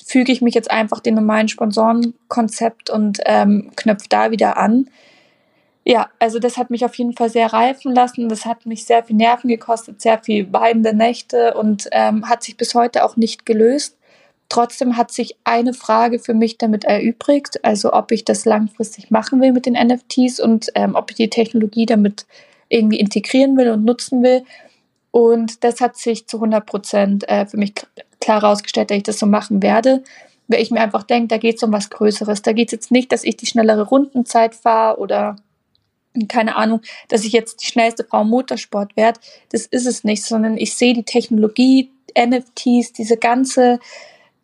füge 0.05 0.31
ich 0.31 0.41
mich 0.41 0.55
jetzt 0.55 0.71
einfach 0.71 0.99
dem 0.99 1.15
normalen 1.15 1.47
Sponsorenkonzept 1.47 2.89
und 2.89 3.19
ähm, 3.25 3.71
knöpfe 3.75 4.07
da 4.09 4.31
wieder 4.31 4.57
an? 4.57 4.89
Ja, 5.83 6.09
also 6.19 6.39
das 6.39 6.57
hat 6.57 6.69
mich 6.69 6.83
auf 6.83 6.95
jeden 6.95 7.13
Fall 7.13 7.29
sehr 7.29 7.53
reifen 7.53 7.93
lassen. 7.93 8.27
Das 8.27 8.45
hat 8.45 8.65
mich 8.65 8.85
sehr 8.85 9.03
viel 9.03 9.15
Nerven 9.15 9.47
gekostet, 9.47 10.01
sehr 10.01 10.19
viel 10.21 10.51
weinende 10.51 10.93
Nächte 10.93 11.53
und 11.53 11.87
ähm, 11.91 12.27
hat 12.27 12.43
sich 12.43 12.57
bis 12.57 12.75
heute 12.75 13.05
auch 13.05 13.15
nicht 13.15 13.45
gelöst. 13.45 13.96
Trotzdem 14.49 14.95
hat 14.95 15.11
sich 15.11 15.35
eine 15.43 15.73
Frage 15.73 16.19
für 16.19 16.33
mich 16.33 16.57
damit 16.57 16.85
erübrigt, 16.85 17.63
also 17.65 17.91
ob 17.93 18.11
ich 18.11 18.23
das 18.23 18.45
langfristig 18.45 19.11
machen 19.11 19.41
will 19.41 19.51
mit 19.51 19.65
den 19.65 19.73
NFTs 19.73 20.39
und 20.39 20.69
ähm, 20.75 20.95
ob 20.95 21.11
ich 21.11 21.17
die 21.17 21.29
Technologie 21.29 21.85
damit 21.85 22.25
irgendwie 22.69 22.99
integrieren 22.99 23.57
will 23.57 23.69
und 23.69 23.83
nutzen 23.83 24.23
will. 24.23 24.43
Und 25.11 25.63
das 25.63 25.81
hat 25.81 25.97
sich 25.97 26.27
zu 26.27 26.37
100 26.37 26.65
Prozent 26.65 27.29
äh, 27.29 27.45
für 27.45 27.57
mich 27.57 27.73
klar 28.21 28.41
herausgestellt, 28.41 28.89
dass 28.89 28.97
ich 28.97 29.03
das 29.03 29.19
so 29.19 29.25
machen 29.25 29.61
werde, 29.61 30.03
weil 30.47 30.61
ich 30.61 30.71
mir 30.71 30.79
einfach 30.79 31.03
denke, 31.03 31.27
da 31.27 31.37
geht 31.37 31.57
es 31.57 31.63
um 31.63 31.73
was 31.73 31.89
Größeres. 31.89 32.41
Da 32.41 32.53
geht 32.53 32.69
es 32.69 32.71
jetzt 32.71 32.91
nicht, 32.91 33.11
dass 33.11 33.23
ich 33.23 33.35
die 33.35 33.45
schnellere 33.45 33.83
Rundenzeit 33.83 34.55
fahre 34.55 34.99
oder 34.99 35.35
keine 36.29 36.55
Ahnung, 36.55 36.81
dass 37.09 37.25
ich 37.25 37.33
jetzt 37.33 37.61
die 37.61 37.67
schnellste 37.67 38.03
Frau 38.03 38.21
im 38.21 38.29
Motorsport 38.29 38.95
werde. 38.95 39.19
Das 39.49 39.65
ist 39.65 39.85
es 39.85 40.03
nicht, 40.03 40.23
sondern 40.23 40.57
ich 40.57 40.73
sehe 40.73 40.93
die 40.93 41.03
Technologie, 41.03 41.91
NFTs, 42.17 42.93
diese 42.93 43.17
ganze 43.17 43.79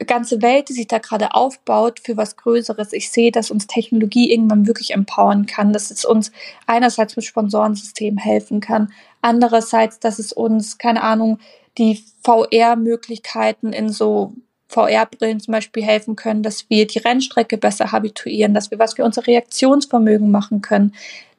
ganze 0.05 0.41
Welt, 0.41 0.69
die 0.69 0.73
sich 0.73 0.87
da 0.87 0.97
gerade 0.97 1.33
aufbaut, 1.33 1.99
für 1.99 2.17
was 2.17 2.37
Größeres. 2.37 2.93
Ich 2.93 3.11
sehe, 3.11 3.31
dass 3.31 3.51
uns 3.51 3.67
Technologie 3.67 4.31
irgendwann 4.31 4.67
wirklich 4.67 4.91
empowern 4.91 5.45
kann, 5.45 5.73
dass 5.73 5.91
es 5.91 6.05
uns 6.05 6.31
einerseits 6.67 7.15
mit 7.15 7.25
Sponsorensystem 7.25 8.17
helfen 8.17 8.59
kann, 8.59 8.91
andererseits, 9.21 9.99
dass 9.99 10.19
es 10.19 10.33
uns, 10.33 10.77
keine 10.77 11.03
Ahnung, 11.03 11.39
die 11.77 12.03
VR-Möglichkeiten 12.23 13.73
in 13.73 13.89
so 13.89 14.33
VR-Brillen 14.67 15.39
zum 15.39 15.51
Beispiel 15.51 15.83
helfen 15.83 16.15
können, 16.15 16.43
dass 16.43 16.69
wir 16.69 16.87
die 16.87 16.99
Rennstrecke 16.99 17.57
besser 17.57 17.91
habituieren, 17.91 18.53
dass 18.53 18.71
wir 18.71 18.79
was 18.79 18.95
für 18.95 19.05
unser 19.05 19.27
Reaktionsvermögen 19.27 20.31
machen 20.31 20.61
können, 20.61 20.93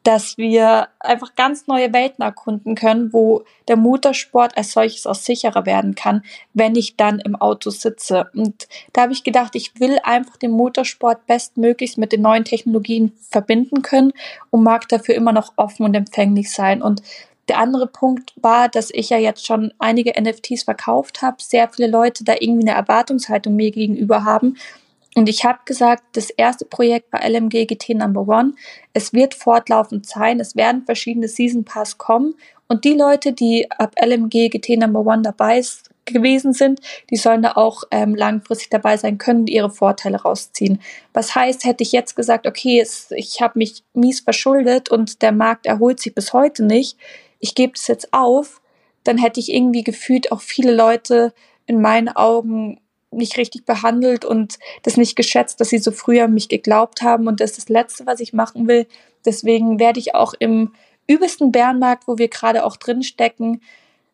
dass 0.04 0.36
wir 0.36 0.88
einfach 1.00 1.34
ganz 1.34 1.66
neue 1.66 1.92
Welten 1.92 2.22
erkunden 2.22 2.74
können, 2.74 3.12
wo 3.12 3.42
der 3.68 3.76
Motorsport 3.76 4.56
als 4.56 4.72
solches 4.72 5.06
auch 5.06 5.14
sicherer 5.14 5.64
werden 5.64 5.94
kann, 5.94 6.22
wenn 6.52 6.76
ich 6.76 6.96
dann 6.96 7.20
im 7.20 7.34
Auto 7.34 7.70
sitze. 7.70 8.30
Und 8.34 8.68
da 8.92 9.02
habe 9.02 9.14
ich 9.14 9.24
gedacht, 9.24 9.56
ich 9.56 9.80
will 9.80 9.98
einfach 10.04 10.36
den 10.36 10.50
Motorsport 10.50 11.26
bestmöglichst 11.26 11.96
mit 11.96 12.12
den 12.12 12.20
neuen 12.20 12.44
Technologien 12.44 13.12
verbinden 13.30 13.80
können 13.80 14.12
und 14.50 14.62
mag 14.62 14.88
dafür 14.88 15.14
immer 15.14 15.32
noch 15.32 15.54
offen 15.56 15.84
und 15.84 15.94
empfänglich 15.94 16.52
sein. 16.52 16.82
Und 16.82 17.02
der 17.48 17.58
andere 17.58 17.86
Punkt 17.86 18.34
war, 18.36 18.68
dass 18.68 18.90
ich 18.90 19.08
ja 19.08 19.18
jetzt 19.18 19.46
schon 19.46 19.72
einige 19.78 20.12
NFTs 20.20 20.64
verkauft 20.64 21.22
habe, 21.22 21.36
sehr 21.40 21.68
viele 21.68 21.88
Leute 21.88 22.24
da 22.24 22.34
irgendwie 22.38 22.68
eine 22.68 22.78
Erwartungshaltung 22.78 23.56
mir 23.56 23.70
gegenüber 23.70 24.24
haben 24.24 24.56
und 25.14 25.28
ich 25.28 25.44
habe 25.44 25.60
gesagt, 25.64 26.02
das 26.16 26.30
erste 26.30 26.64
Projekt 26.64 27.12
war 27.12 27.22
LMG 27.24 27.66
GT 27.66 27.90
Number 27.90 28.26
One. 28.26 28.54
Es 28.92 29.12
wird 29.12 29.34
fortlaufend 29.34 30.06
sein. 30.06 30.40
Es 30.40 30.56
werden 30.56 30.84
verschiedene 30.84 31.28
Season 31.28 31.64
Pass 31.64 31.98
kommen. 31.98 32.34
Und 32.66 32.84
die 32.84 32.94
Leute, 32.94 33.32
die 33.32 33.70
ab 33.70 33.94
LMG 34.00 34.48
GT 34.48 34.76
Number 34.78 35.06
One 35.06 35.22
dabei 35.22 35.62
gewesen 36.04 36.52
sind, 36.52 36.80
die 37.10 37.16
sollen 37.16 37.42
da 37.42 37.52
auch 37.52 37.84
ähm, 37.90 38.14
langfristig 38.14 38.70
dabei 38.70 38.96
sein 38.96 39.18
können, 39.18 39.46
ihre 39.46 39.70
Vorteile 39.70 40.20
rausziehen. 40.20 40.80
Was 41.12 41.34
heißt, 41.34 41.64
hätte 41.64 41.84
ich 41.84 41.92
jetzt 41.92 42.16
gesagt, 42.16 42.46
okay, 42.46 42.80
es, 42.80 43.10
ich 43.12 43.40
habe 43.40 43.58
mich 43.58 43.84
mies 43.94 44.20
verschuldet 44.20 44.90
und 44.90 45.22
der 45.22 45.32
Markt 45.32 45.66
erholt 45.66 46.00
sich 46.00 46.14
bis 46.14 46.32
heute 46.32 46.64
nicht, 46.64 46.98
ich 47.38 47.54
gebe 47.54 47.72
es 47.74 47.86
jetzt 47.86 48.12
auf, 48.12 48.60
dann 49.04 49.18
hätte 49.18 49.40
ich 49.40 49.52
irgendwie 49.52 49.84
gefühlt 49.84 50.32
auch 50.32 50.40
viele 50.40 50.74
Leute 50.74 51.32
in 51.66 51.80
meinen 51.80 52.08
Augen 52.08 52.80
nicht 53.16 53.36
richtig 53.36 53.64
behandelt 53.64 54.24
und 54.24 54.58
das 54.82 54.96
nicht 54.96 55.16
geschätzt, 55.16 55.60
dass 55.60 55.70
sie 55.70 55.78
so 55.78 55.90
früher 55.90 56.28
mich 56.28 56.48
geglaubt 56.48 57.02
haben. 57.02 57.26
Und 57.26 57.40
das 57.40 57.52
ist 57.52 57.58
das 57.58 57.68
Letzte, 57.68 58.06
was 58.06 58.20
ich 58.20 58.32
machen 58.32 58.68
will. 58.68 58.86
Deswegen 59.24 59.78
werde 59.78 60.00
ich 60.00 60.14
auch 60.14 60.34
im 60.38 60.72
übelsten 61.06 61.52
Bärenmarkt, 61.52 62.08
wo 62.08 62.18
wir 62.18 62.28
gerade 62.28 62.64
auch 62.64 62.76
drin 62.76 63.02
stecken, 63.02 63.60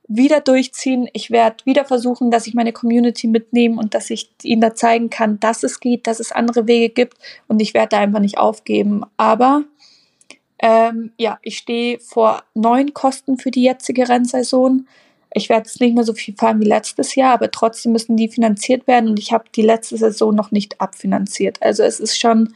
wieder 0.08 0.40
durchziehen. 0.40 1.08
Ich 1.12 1.30
werde 1.30 1.64
wieder 1.64 1.84
versuchen, 1.84 2.32
dass 2.32 2.48
ich 2.48 2.54
meine 2.54 2.72
Community 2.72 3.28
mitnehme 3.28 3.78
und 3.78 3.94
dass 3.94 4.10
ich 4.10 4.30
ihnen 4.42 4.60
da 4.60 4.74
zeigen 4.74 5.08
kann, 5.08 5.38
dass 5.38 5.62
es 5.62 5.78
geht, 5.78 6.08
dass 6.08 6.18
es 6.18 6.32
andere 6.32 6.66
Wege 6.66 6.92
gibt 6.92 7.16
und 7.46 7.62
ich 7.62 7.74
werde 7.74 7.90
da 7.90 7.98
einfach 7.98 8.18
nicht 8.18 8.36
aufgeben. 8.36 9.04
Aber 9.16 9.62
ähm, 10.58 11.12
ja, 11.16 11.38
ich 11.42 11.58
stehe 11.58 12.00
vor 12.00 12.42
neuen 12.54 12.92
Kosten 12.92 13.38
für 13.38 13.52
die 13.52 13.62
jetzige 13.62 14.08
Rennsaison. 14.08 14.86
Ich 15.32 15.48
werde 15.48 15.68
jetzt 15.68 15.80
nicht 15.80 15.94
mehr 15.94 16.04
so 16.04 16.12
viel 16.12 16.34
fahren 16.34 16.60
wie 16.60 16.66
letztes 16.66 17.14
Jahr, 17.14 17.34
aber 17.34 17.50
trotzdem 17.50 17.92
müssen 17.92 18.16
die 18.16 18.28
finanziert 18.28 18.86
werden 18.86 19.10
und 19.10 19.18
ich 19.18 19.32
habe 19.32 19.44
die 19.54 19.62
letzte 19.62 19.96
Saison 19.96 20.34
noch 20.34 20.50
nicht 20.50 20.80
abfinanziert. 20.80 21.62
Also 21.62 21.82
es 21.82 22.00
ist 22.00 22.18
schon, 22.18 22.54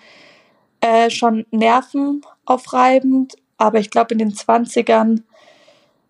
äh, 0.80 1.10
schon 1.10 1.46
nervenaufreibend, 1.50 3.34
aber 3.58 3.78
ich 3.78 3.90
glaube 3.90 4.12
in 4.12 4.18
den 4.18 4.32
20ern 4.32 5.22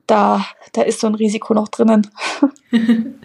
da, 0.07 0.45
da 0.73 0.83
ist 0.83 1.01
so 1.01 1.07
ein 1.07 1.15
Risiko 1.15 1.55
noch 1.55 1.69
drinnen. 1.69 2.07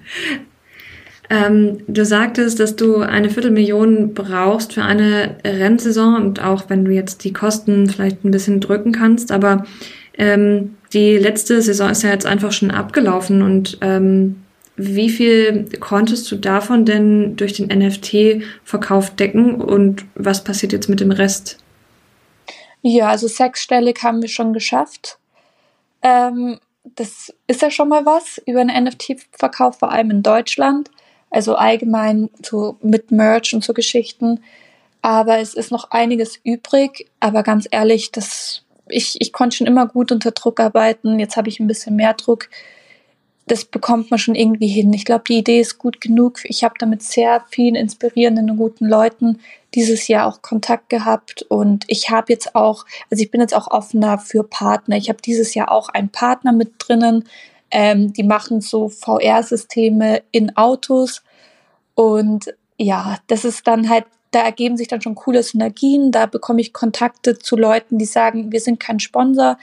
ähm, 1.30 1.84
du 1.88 2.06
sagtest, 2.06 2.60
dass 2.60 2.76
du 2.76 2.98
eine 2.98 3.30
Viertelmillion 3.30 4.14
brauchst 4.14 4.74
für 4.74 4.84
eine 4.84 5.38
Rennsaison 5.44 6.16
und 6.16 6.42
auch 6.42 6.64
wenn 6.70 6.86
du 6.86 6.92
jetzt 6.92 7.24
die 7.24 7.34
Kosten 7.34 7.90
vielleicht 7.90 8.24
ein 8.24 8.32
bisschen 8.32 8.60
drücken 8.62 8.92
kannst, 8.92 9.32
aber 9.32 9.66
ähm, 10.20 10.78
die 10.94 11.18
letzte 11.18 11.62
Saison 11.62 11.90
ist 11.90 12.04
ja 12.04 12.12
jetzt 12.12 12.26
einfach 12.26 12.52
schon 12.52 12.72
abgelaufen 12.72 13.42
und 13.42 13.78
ähm, 13.82 14.44
wie 14.76 15.10
viel 15.10 15.68
konntest 15.80 16.32
du 16.32 16.38
davon 16.38 16.86
denn 16.86 17.36
durch 17.36 17.54
den 17.54 17.68
NFT-Verkauf 17.68 19.16
decken 19.16 19.56
und 19.56 20.06
was 20.16 20.44
passiert 20.44 20.72
jetzt 20.72 20.88
mit 20.88 21.00
dem 21.00 21.12
Rest? 21.12 21.58
Ja, 22.82 23.10
also 23.10 23.28
sechsstellig 23.28 24.02
haben 24.04 24.22
wir 24.22 24.30
schon 24.30 24.54
geschafft. 24.54 25.18
Ähm, 26.02 26.60
das 26.96 27.34
ist 27.48 27.62
ja 27.62 27.72
schon 27.72 27.90
mal 27.90 28.06
was 28.06 28.42
über 28.46 28.62
einen 28.62 28.86
NFT-Verkauf, 28.86 29.80
vor 29.80 29.92
allem 29.92 30.12
in 30.12 30.24
Deutschland. 30.24 30.90
Also 31.30 31.56
allgemein 31.56 32.30
so 32.42 32.78
mit 32.82 33.12
Merch 33.12 33.54
und 33.54 33.64
so 33.64 33.74
Geschichten. 33.74 34.42
Aber 35.02 35.40
es 35.40 35.54
ist 35.54 35.72
noch 35.72 35.92
einiges 35.92 36.40
übrig. 36.44 37.10
Aber 37.20 37.44
ganz 37.44 37.68
ehrlich, 37.70 38.12
das, 38.12 38.64
ich, 38.90 39.16
ich 39.20 39.32
konnte 39.32 39.58
schon 39.58 39.68
immer 39.68 39.88
gut 39.88 40.12
unter 40.12 40.32
Druck 40.32 40.60
arbeiten. 40.60 41.20
Jetzt 41.20 41.38
habe 41.38 41.50
ich 41.50 41.60
ein 41.60 41.68
bisschen 41.68 41.96
mehr 41.96 42.14
Druck 42.14 42.50
das 43.50 43.66
bekommt 43.66 44.12
man 44.12 44.20
schon 44.20 44.36
irgendwie 44.36 44.68
hin. 44.68 44.94
Ich 44.94 45.06
glaube, 45.06 45.24
die 45.28 45.40
Idee 45.40 45.60
ist 45.60 45.80
gut 45.80 46.02
genug. 46.02 46.40
Ich 46.44 46.64
habe 46.64 46.76
damit 46.78 47.02
sehr 47.02 47.44
vielen 47.50 47.76
inspirierenden 47.76 48.52
und 48.52 48.58
guten 48.58 48.86
Leuten 48.86 49.40
dieses 49.76 50.08
Jahr 50.08 50.28
auch 50.28 50.42
Kontakt 50.42 50.90
gehabt 50.90 51.44
und 51.44 51.84
ich 51.88 52.10
habe 52.10 52.32
jetzt 52.32 52.56
auch, 52.56 52.86
also 53.10 53.22
ich 53.24 53.32
bin 53.32 53.42
jetzt 53.42 53.56
auch 53.56 53.70
offener 53.70 54.18
für 54.18 54.44
Partner. 54.44 54.98
Ich 54.98 55.10
habe 55.10 55.22
dieses 55.22 55.54
Jahr 55.54 55.72
auch 55.72 55.90
einen 55.90 56.10
Partner 56.10 56.52
mit 56.52 56.74
drinnen. 56.80 57.26
Ähm, 57.72 58.14
die 58.14 58.24
machen 58.24 58.62
so 58.62 58.90
VR-Systeme 58.90 60.24
in 60.32 60.56
Autos 60.58 61.24
und 61.96 62.54
ja, 62.78 63.18
das 63.28 63.46
ist 63.46 63.68
dann 63.68 63.90
halt 63.90 64.06
da 64.32 64.44
ergeben 64.44 64.78
sich 64.78 64.88
dann 64.88 65.02
schon 65.02 65.16
coole 65.16 65.44
Synergien. 65.44 66.12
Da 66.12 66.26
bekomme 66.26 66.62
ich 66.62 66.74
Kontakte 66.74 67.40
zu 67.40 67.56
Leuten, 67.56 67.98
die 67.98 68.06
sagen, 68.06 68.52
wir 68.52 68.60
sind 68.60 68.80
kein 68.80 69.00
Sponsor, 69.00 69.58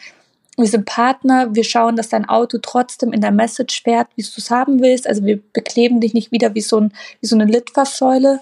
wir 0.56 0.66
sind 0.66 0.86
Partner, 0.86 1.54
wir 1.54 1.64
schauen, 1.64 1.96
dass 1.96 2.08
dein 2.08 2.28
Auto 2.28 2.58
trotzdem 2.60 3.12
in 3.12 3.20
der 3.20 3.30
Message 3.30 3.82
fährt, 3.82 4.08
wie 4.16 4.22
du 4.22 4.28
es 4.36 4.50
haben 4.50 4.80
willst. 4.80 5.06
Also 5.06 5.24
wir 5.24 5.40
bekleben 5.52 6.00
dich 6.00 6.14
nicht 6.14 6.32
wieder 6.32 6.54
wie 6.54 6.62
so, 6.62 6.80
ein, 6.80 6.92
wie 7.20 7.26
so 7.26 7.36
eine 7.36 7.44
Litfaßsäule, 7.44 8.40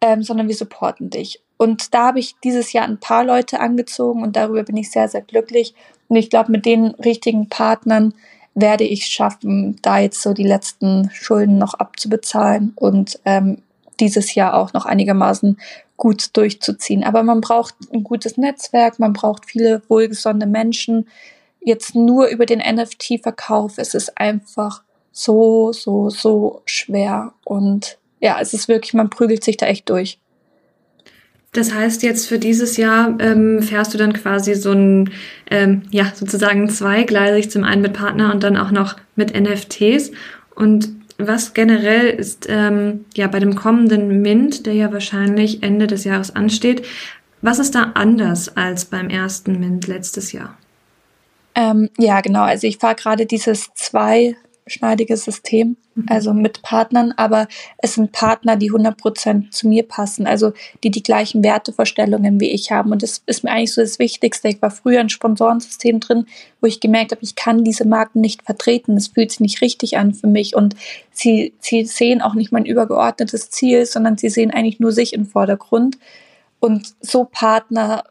ähm, 0.00 0.22
sondern 0.22 0.48
wir 0.48 0.54
supporten 0.54 1.10
dich. 1.10 1.40
Und 1.56 1.94
da 1.94 2.06
habe 2.06 2.20
ich 2.20 2.36
dieses 2.42 2.72
Jahr 2.72 2.84
ein 2.84 2.98
paar 2.98 3.24
Leute 3.24 3.60
angezogen 3.60 4.22
und 4.22 4.36
darüber 4.36 4.62
bin 4.62 4.76
ich 4.76 4.90
sehr, 4.90 5.08
sehr 5.08 5.22
glücklich. 5.22 5.74
Und 6.08 6.16
ich 6.16 6.30
glaube, 6.30 6.50
mit 6.50 6.64
den 6.64 6.86
richtigen 6.86 7.48
Partnern 7.48 8.14
werde 8.54 8.84
ich 8.84 9.06
schaffen, 9.06 9.78
da 9.82 9.98
jetzt 9.98 10.22
so 10.22 10.34
die 10.34 10.46
letzten 10.46 11.10
Schulden 11.12 11.58
noch 11.58 11.74
abzubezahlen 11.74 12.72
und 12.76 13.18
ähm, 13.24 13.62
dieses 14.02 14.34
Jahr 14.34 14.54
auch 14.54 14.74
noch 14.74 14.84
einigermaßen 14.84 15.58
gut 15.96 16.36
durchzuziehen. 16.36 17.04
Aber 17.04 17.22
man 17.22 17.40
braucht 17.40 17.74
ein 17.92 18.02
gutes 18.02 18.36
Netzwerk, 18.36 18.98
man 18.98 19.12
braucht 19.12 19.46
viele 19.46 19.82
wohlgesonnene 19.88 20.46
Menschen. 20.46 21.08
Jetzt 21.60 21.94
nur 21.94 22.26
über 22.26 22.44
den 22.44 22.58
NFT-Verkauf, 22.58 23.78
es 23.78 23.94
ist 23.94 24.18
einfach 24.18 24.82
so, 25.12 25.72
so, 25.72 26.10
so 26.10 26.62
schwer. 26.66 27.32
Und 27.44 27.98
ja, 28.20 28.38
es 28.40 28.52
ist 28.52 28.68
wirklich, 28.68 28.94
man 28.94 29.10
prügelt 29.10 29.44
sich 29.44 29.56
da 29.56 29.66
echt 29.66 29.88
durch. 29.88 30.18
Das 31.52 31.74
heißt, 31.74 32.02
jetzt 32.02 32.26
für 32.26 32.38
dieses 32.38 32.78
Jahr 32.78 33.14
ähm, 33.20 33.62
fährst 33.62 33.92
du 33.92 33.98
dann 33.98 34.14
quasi 34.14 34.54
so 34.54 34.72
ein, 34.72 35.10
ähm, 35.50 35.82
ja, 35.90 36.10
sozusagen 36.14 36.68
zweigleisig, 36.70 37.50
zum 37.50 37.62
einen 37.62 37.82
mit 37.82 37.92
Partner 37.92 38.32
und 38.32 38.42
dann 38.42 38.56
auch 38.56 38.70
noch 38.70 38.96
mit 39.16 39.38
NFTs. 39.38 40.12
Und 40.54 40.88
was 41.26 41.54
generell 41.54 42.08
ist 42.08 42.46
ähm, 42.48 43.04
ja 43.14 43.26
bei 43.26 43.40
dem 43.40 43.54
kommenden 43.54 44.22
Mint, 44.22 44.66
der 44.66 44.74
ja 44.74 44.92
wahrscheinlich 44.92 45.62
Ende 45.62 45.86
des 45.86 46.04
Jahres 46.04 46.34
ansteht, 46.34 46.86
was 47.40 47.58
ist 47.58 47.74
da 47.74 47.92
anders 47.94 48.56
als 48.56 48.84
beim 48.84 49.08
ersten 49.08 49.58
Mint 49.58 49.86
letztes 49.88 50.32
Jahr? 50.32 50.56
Ähm, 51.54 51.90
ja, 51.98 52.20
genau. 52.20 52.42
Also 52.42 52.66
ich 52.66 52.78
fahre 52.78 52.94
gerade 52.94 53.26
dieses 53.26 53.70
zwei 53.74 54.36
schneidiges 54.66 55.24
System. 55.24 55.76
Also 56.06 56.32
mit 56.32 56.62
Partnern, 56.62 57.12
aber 57.16 57.48
es 57.78 57.94
sind 57.94 58.12
Partner, 58.12 58.56
die 58.56 58.72
100% 58.72 59.50
zu 59.50 59.68
mir 59.68 59.82
passen, 59.82 60.26
also 60.26 60.52
die 60.82 60.90
die 60.90 61.02
gleichen 61.02 61.44
Wertevorstellungen 61.44 62.40
wie 62.40 62.50
ich 62.50 62.70
haben. 62.70 62.92
Und 62.92 63.02
das 63.02 63.22
ist 63.26 63.44
mir 63.44 63.50
eigentlich 63.50 63.74
so 63.74 63.82
das 63.82 63.98
Wichtigste. 63.98 64.48
Ich 64.48 64.62
war 64.62 64.70
früher 64.70 65.00
ein 65.00 65.10
Sponsorensystem 65.10 66.00
drin, 66.00 66.26
wo 66.60 66.66
ich 66.66 66.80
gemerkt 66.80 67.12
habe, 67.12 67.22
ich 67.22 67.34
kann 67.34 67.64
diese 67.64 67.86
Marken 67.86 68.20
nicht 68.20 68.42
vertreten. 68.42 68.96
Es 68.96 69.08
fühlt 69.08 69.30
sich 69.30 69.40
nicht 69.40 69.60
richtig 69.60 69.98
an 69.98 70.14
für 70.14 70.28
mich. 70.28 70.56
Und 70.56 70.76
sie, 71.10 71.52
sie 71.58 71.84
sehen 71.84 72.22
auch 72.22 72.34
nicht 72.34 72.52
mein 72.52 72.64
übergeordnetes 72.64 73.50
Ziel, 73.50 73.84
sondern 73.84 74.16
sie 74.16 74.30
sehen 74.30 74.50
eigentlich 74.50 74.80
nur 74.80 74.92
sich 74.92 75.12
im 75.12 75.26
Vordergrund. 75.26 75.98
Und 76.58 76.94
so 77.00 77.24
Partner 77.24 78.04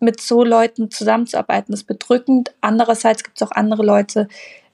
mit 0.00 0.20
so 0.20 0.44
Leuten 0.44 0.90
zusammenzuarbeiten, 0.90 1.74
ist 1.74 1.84
bedrückend. 1.84 2.54
Andererseits 2.60 3.24
gibt 3.24 3.40
es 3.40 3.46
auch 3.46 3.52
andere 3.52 3.84
Leute, 3.84 4.28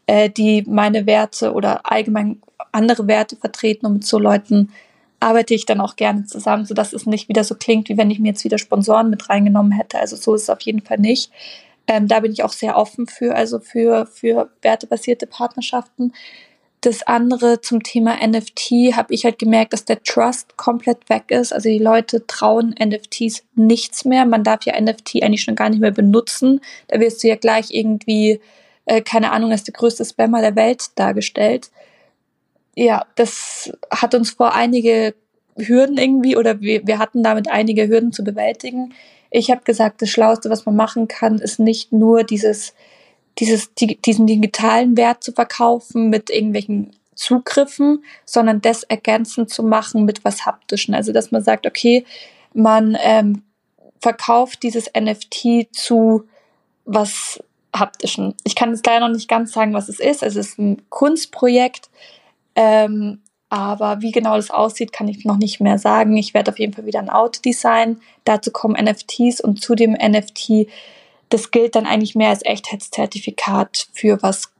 äh, 0.06 0.30
die 0.30 0.64
meine 0.66 1.06
Werte 1.06 1.52
oder 1.52 1.90
allgemein 1.90 2.40
andere 2.72 3.06
Werte 3.06 3.36
vertreten 3.36 3.86
und 3.86 3.92
mit 3.94 4.04
so 4.04 4.18
Leuten 4.18 4.72
arbeite 5.20 5.54
ich 5.54 5.64
dann 5.64 5.80
auch 5.80 5.96
gerne 5.96 6.26
zusammen, 6.26 6.66
sodass 6.66 6.92
es 6.92 7.06
nicht 7.06 7.28
wieder 7.28 7.44
so 7.44 7.54
klingt, 7.54 7.88
wie 7.88 7.96
wenn 7.96 8.10
ich 8.10 8.18
mir 8.18 8.28
jetzt 8.28 8.44
wieder 8.44 8.58
Sponsoren 8.58 9.10
mit 9.10 9.28
reingenommen 9.30 9.72
hätte. 9.72 9.98
Also 9.98 10.16
so 10.16 10.34
ist 10.34 10.42
es 10.42 10.50
auf 10.50 10.60
jeden 10.60 10.82
Fall 10.82 10.98
nicht. 10.98 11.30
Ähm, 11.86 12.08
da 12.08 12.20
bin 12.20 12.32
ich 12.32 12.44
auch 12.44 12.52
sehr 12.52 12.76
offen 12.76 13.06
für, 13.06 13.34
also 13.34 13.58
für, 13.58 14.06
für 14.06 14.50
wertebasierte 14.62 15.26
Partnerschaften. 15.26 16.12
Das 16.80 17.02
andere 17.02 17.62
zum 17.62 17.82
Thema 17.82 18.16
NFT 18.26 18.94
habe 18.94 19.14
ich 19.14 19.24
halt 19.24 19.38
gemerkt, 19.38 19.72
dass 19.72 19.86
der 19.86 20.02
Trust 20.02 20.58
komplett 20.58 21.08
weg 21.08 21.30
ist. 21.30 21.52
Also 21.52 21.70
die 21.70 21.78
Leute 21.78 22.26
trauen 22.26 22.74
NFTs 22.78 23.44
nichts 23.54 24.04
mehr. 24.04 24.26
Man 24.26 24.44
darf 24.44 24.64
ja 24.64 24.78
NFT 24.78 25.22
eigentlich 25.22 25.42
schon 25.42 25.56
gar 25.56 25.70
nicht 25.70 25.80
mehr 25.80 25.92
benutzen. 25.92 26.60
Da 26.88 27.00
wirst 27.00 27.22
du 27.22 27.28
ja 27.28 27.36
gleich 27.36 27.68
irgendwie 27.70 28.40
äh, 28.86 29.00
keine 29.00 29.32
Ahnung, 29.32 29.50
als 29.52 29.64
der 29.64 29.74
größte 29.74 30.04
Spammer 30.04 30.40
der 30.40 30.56
Welt 30.56 30.90
dargestellt. 30.96 31.70
Ja, 32.76 33.06
das 33.14 33.72
hat 33.90 34.14
uns 34.14 34.30
vor 34.30 34.54
einige 34.54 35.14
Hürden 35.56 35.98
irgendwie 35.98 36.36
oder 36.36 36.60
wir, 36.60 36.86
wir 36.86 36.98
hatten 36.98 37.22
damit 37.22 37.48
einige 37.48 37.88
Hürden 37.88 38.12
zu 38.12 38.24
bewältigen. 38.24 38.94
Ich 39.30 39.50
habe 39.50 39.62
gesagt, 39.64 40.02
das 40.02 40.10
Schlauste, 40.10 40.50
was 40.50 40.66
man 40.66 40.76
machen 40.76 41.08
kann, 41.08 41.38
ist 41.38 41.58
nicht 41.58 41.92
nur 41.92 42.24
dieses, 42.24 42.74
dieses, 43.38 43.74
die, 43.74 44.00
diesen 44.00 44.26
digitalen 44.26 44.96
Wert 44.96 45.22
zu 45.22 45.32
verkaufen 45.32 46.10
mit 46.10 46.30
irgendwelchen 46.30 46.96
Zugriffen, 47.14 48.04
sondern 48.24 48.60
das 48.60 48.82
ergänzend 48.82 49.50
zu 49.50 49.62
machen 49.62 50.04
mit 50.04 50.24
was 50.24 50.46
Haptischen. 50.46 50.94
Also 50.94 51.12
dass 51.12 51.30
man 51.30 51.42
sagt, 51.42 51.66
okay, 51.66 52.04
man 52.52 52.96
ähm, 53.00 53.42
verkauft 54.00 54.62
dieses 54.62 54.90
NFT 54.98 55.68
zu 55.72 56.24
was 56.84 57.42
haptischen. 57.74 58.34
Ich 58.44 58.54
kann 58.54 58.70
jetzt 58.70 58.86
leider 58.86 59.08
noch 59.08 59.14
nicht 59.14 59.28
ganz 59.28 59.52
sagen, 59.52 59.74
was 59.74 59.88
es 59.88 59.98
ist. 59.98 60.22
Es 60.22 60.36
ist 60.36 60.58
ein 60.58 60.82
Kunstprojekt, 60.90 61.90
ähm, 62.56 63.22
aber 63.48 64.00
wie 64.00 64.10
genau 64.10 64.36
das 64.36 64.50
aussieht, 64.50 64.92
kann 64.92 65.06
ich 65.06 65.24
noch 65.24 65.36
nicht 65.36 65.60
mehr 65.60 65.78
sagen. 65.78 66.16
Ich 66.16 66.34
werde 66.34 66.50
auf 66.50 66.58
jeden 66.58 66.72
Fall 66.72 66.86
wieder 66.86 66.98
ein 66.98 67.10
Auto 67.10 67.40
designen. 67.40 68.00
Dazu 68.24 68.50
kommen 68.50 68.74
NFTs 68.82 69.40
und 69.40 69.62
zu 69.62 69.74
dem 69.74 69.92
NFT, 69.92 70.66
das 71.28 71.50
gilt 71.50 71.76
dann 71.76 71.86
eigentlich 71.86 72.14
mehr 72.14 72.30
als 72.30 72.44
Echtheitszertifikat 72.44 73.88
für 73.92 74.22
was 74.22 74.52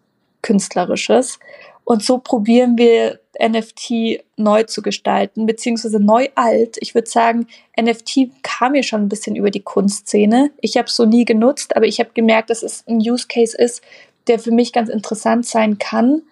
Künstlerisches. 0.43 1.39
Und 1.85 2.03
so 2.03 2.19
probieren 2.19 2.79
wir 2.79 3.21
NFT 3.41 4.23
neu 4.37 4.63
zu 4.65 4.81
gestalten, 4.81 5.47
beziehungsweise 5.47 6.01
neu 6.01 6.29
alt. 6.35 6.77
Ich 6.81 6.95
würde 6.95 7.11
sagen, 7.11 7.47
NFT 7.81 8.31
kam 8.43 8.75
ja 8.75 8.83
schon 8.83 9.03
ein 9.03 9.09
bisschen 9.09 9.37
über 9.37 9.51
die 9.51 9.63
Kunstszene. 9.63 10.51
Ich 10.61 10.77
habe 10.77 10.87
es 10.87 10.97
so 10.97 11.05
nie 11.05 11.25
genutzt, 11.25 11.77
aber 11.77 11.87
ich 11.87 12.01
habe 12.01 12.11
gemerkt, 12.15 12.51
dass 12.51 12.63
es 12.63 12.85
ein 12.87 12.99
Use 12.99 13.27
Case 13.29 13.57
ist, 13.57 13.83
der 14.29 14.39
für 14.39 14.53
mich 14.53 14.73
ganz 14.73 14.89
interessant 14.89 15.47
sein 15.47 15.79
kann. 15.79 16.23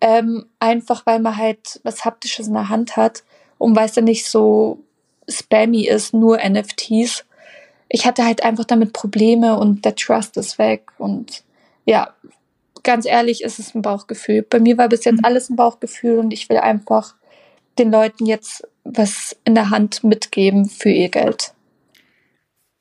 Ähm, 0.00 0.46
einfach 0.60 1.06
weil 1.06 1.20
man 1.20 1.36
halt 1.36 1.80
was 1.82 2.04
Haptisches 2.04 2.48
in 2.48 2.54
der 2.54 2.68
Hand 2.68 2.96
hat 2.96 3.24
und 3.58 3.74
weil 3.76 3.86
es 3.86 3.92
dann 3.92 4.04
nicht 4.04 4.26
so 4.26 4.78
spammy 5.28 5.86
ist, 5.86 6.12
nur 6.12 6.38
NFTs. 6.38 7.24
Ich 7.88 8.06
hatte 8.06 8.24
halt 8.24 8.44
einfach 8.44 8.64
damit 8.64 8.92
Probleme 8.92 9.58
und 9.58 9.84
der 9.84 9.94
Trust 9.94 10.36
ist 10.36 10.58
weg 10.58 10.90
und 10.98 11.44
ja, 11.86 12.14
ganz 12.82 13.06
ehrlich 13.06 13.42
ist 13.42 13.58
es 13.58 13.74
ein 13.74 13.82
Bauchgefühl. 13.82 14.42
Bei 14.42 14.60
mir 14.60 14.78
war 14.78 14.88
bis 14.88 15.04
jetzt 15.04 15.18
mhm. 15.18 15.24
alles 15.24 15.50
ein 15.50 15.56
Bauchgefühl 15.56 16.18
und 16.18 16.32
ich 16.32 16.48
will 16.48 16.58
einfach 16.58 17.14
den 17.78 17.90
Leuten 17.90 18.26
jetzt 18.26 18.66
was 18.84 19.36
in 19.44 19.54
der 19.54 19.70
Hand 19.70 20.04
mitgeben 20.04 20.66
für 20.66 20.90
ihr 20.90 21.08
Geld. 21.08 21.52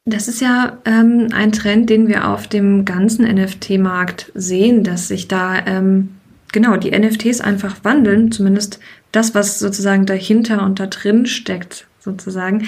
Das 0.06 0.28
ist 0.28 0.40
ja 0.40 0.78
ähm, 0.86 1.30
ein 1.34 1.52
Trend, 1.52 1.90
den 1.90 2.08
wir 2.08 2.30
auf 2.30 2.48
dem 2.48 2.86
ganzen 2.86 3.26
NFT-Markt 3.26 4.32
sehen, 4.36 4.84
dass 4.84 5.08
sich 5.08 5.28
da 5.28 5.66
ähm, 5.66 6.15
genau 6.56 6.78
die 6.78 6.98
NFTs 6.98 7.42
einfach 7.42 7.84
wandeln, 7.84 8.32
zumindest 8.32 8.80
das, 9.12 9.36
was 9.36 9.60
sozusagen 9.60 10.06
dahinter 10.06 10.64
und 10.64 10.80
da 10.80 10.88
drin 10.88 11.26
steckt, 11.26 11.86
sozusagen. 12.00 12.68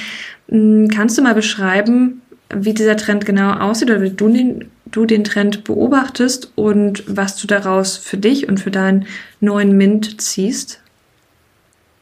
Hm, 0.49 0.89
kannst 0.89 1.17
du 1.17 1.21
mal 1.21 1.33
beschreiben, 1.33 2.21
wie 2.53 2.73
dieser 2.73 2.97
Trend 2.97 3.25
genau 3.25 3.53
aussieht 3.53 3.89
oder 3.89 4.01
wie 4.01 4.09
du 4.09 4.27
den, 4.27 4.69
du 4.85 5.05
den 5.05 5.23
Trend 5.23 5.63
beobachtest 5.63 6.51
und 6.55 7.03
was 7.07 7.37
du 7.37 7.47
daraus 7.47 7.95
für 7.95 8.17
dich 8.17 8.49
und 8.49 8.59
für 8.59 8.71
deinen 8.71 9.07
neuen 9.39 9.77
Mint 9.77 10.21
ziehst? 10.21 10.81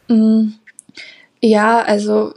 Mm, 0.07 0.53
ja, 1.39 1.81
also 1.81 2.33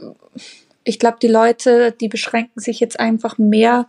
ich 0.83 0.99
glaube, 0.99 1.17
die 1.19 1.27
Leute, 1.27 1.95
die 1.99 2.07
beschränken 2.07 2.59
sich 2.59 2.79
jetzt 2.79 2.99
einfach 2.99 3.39
mehr 3.39 3.87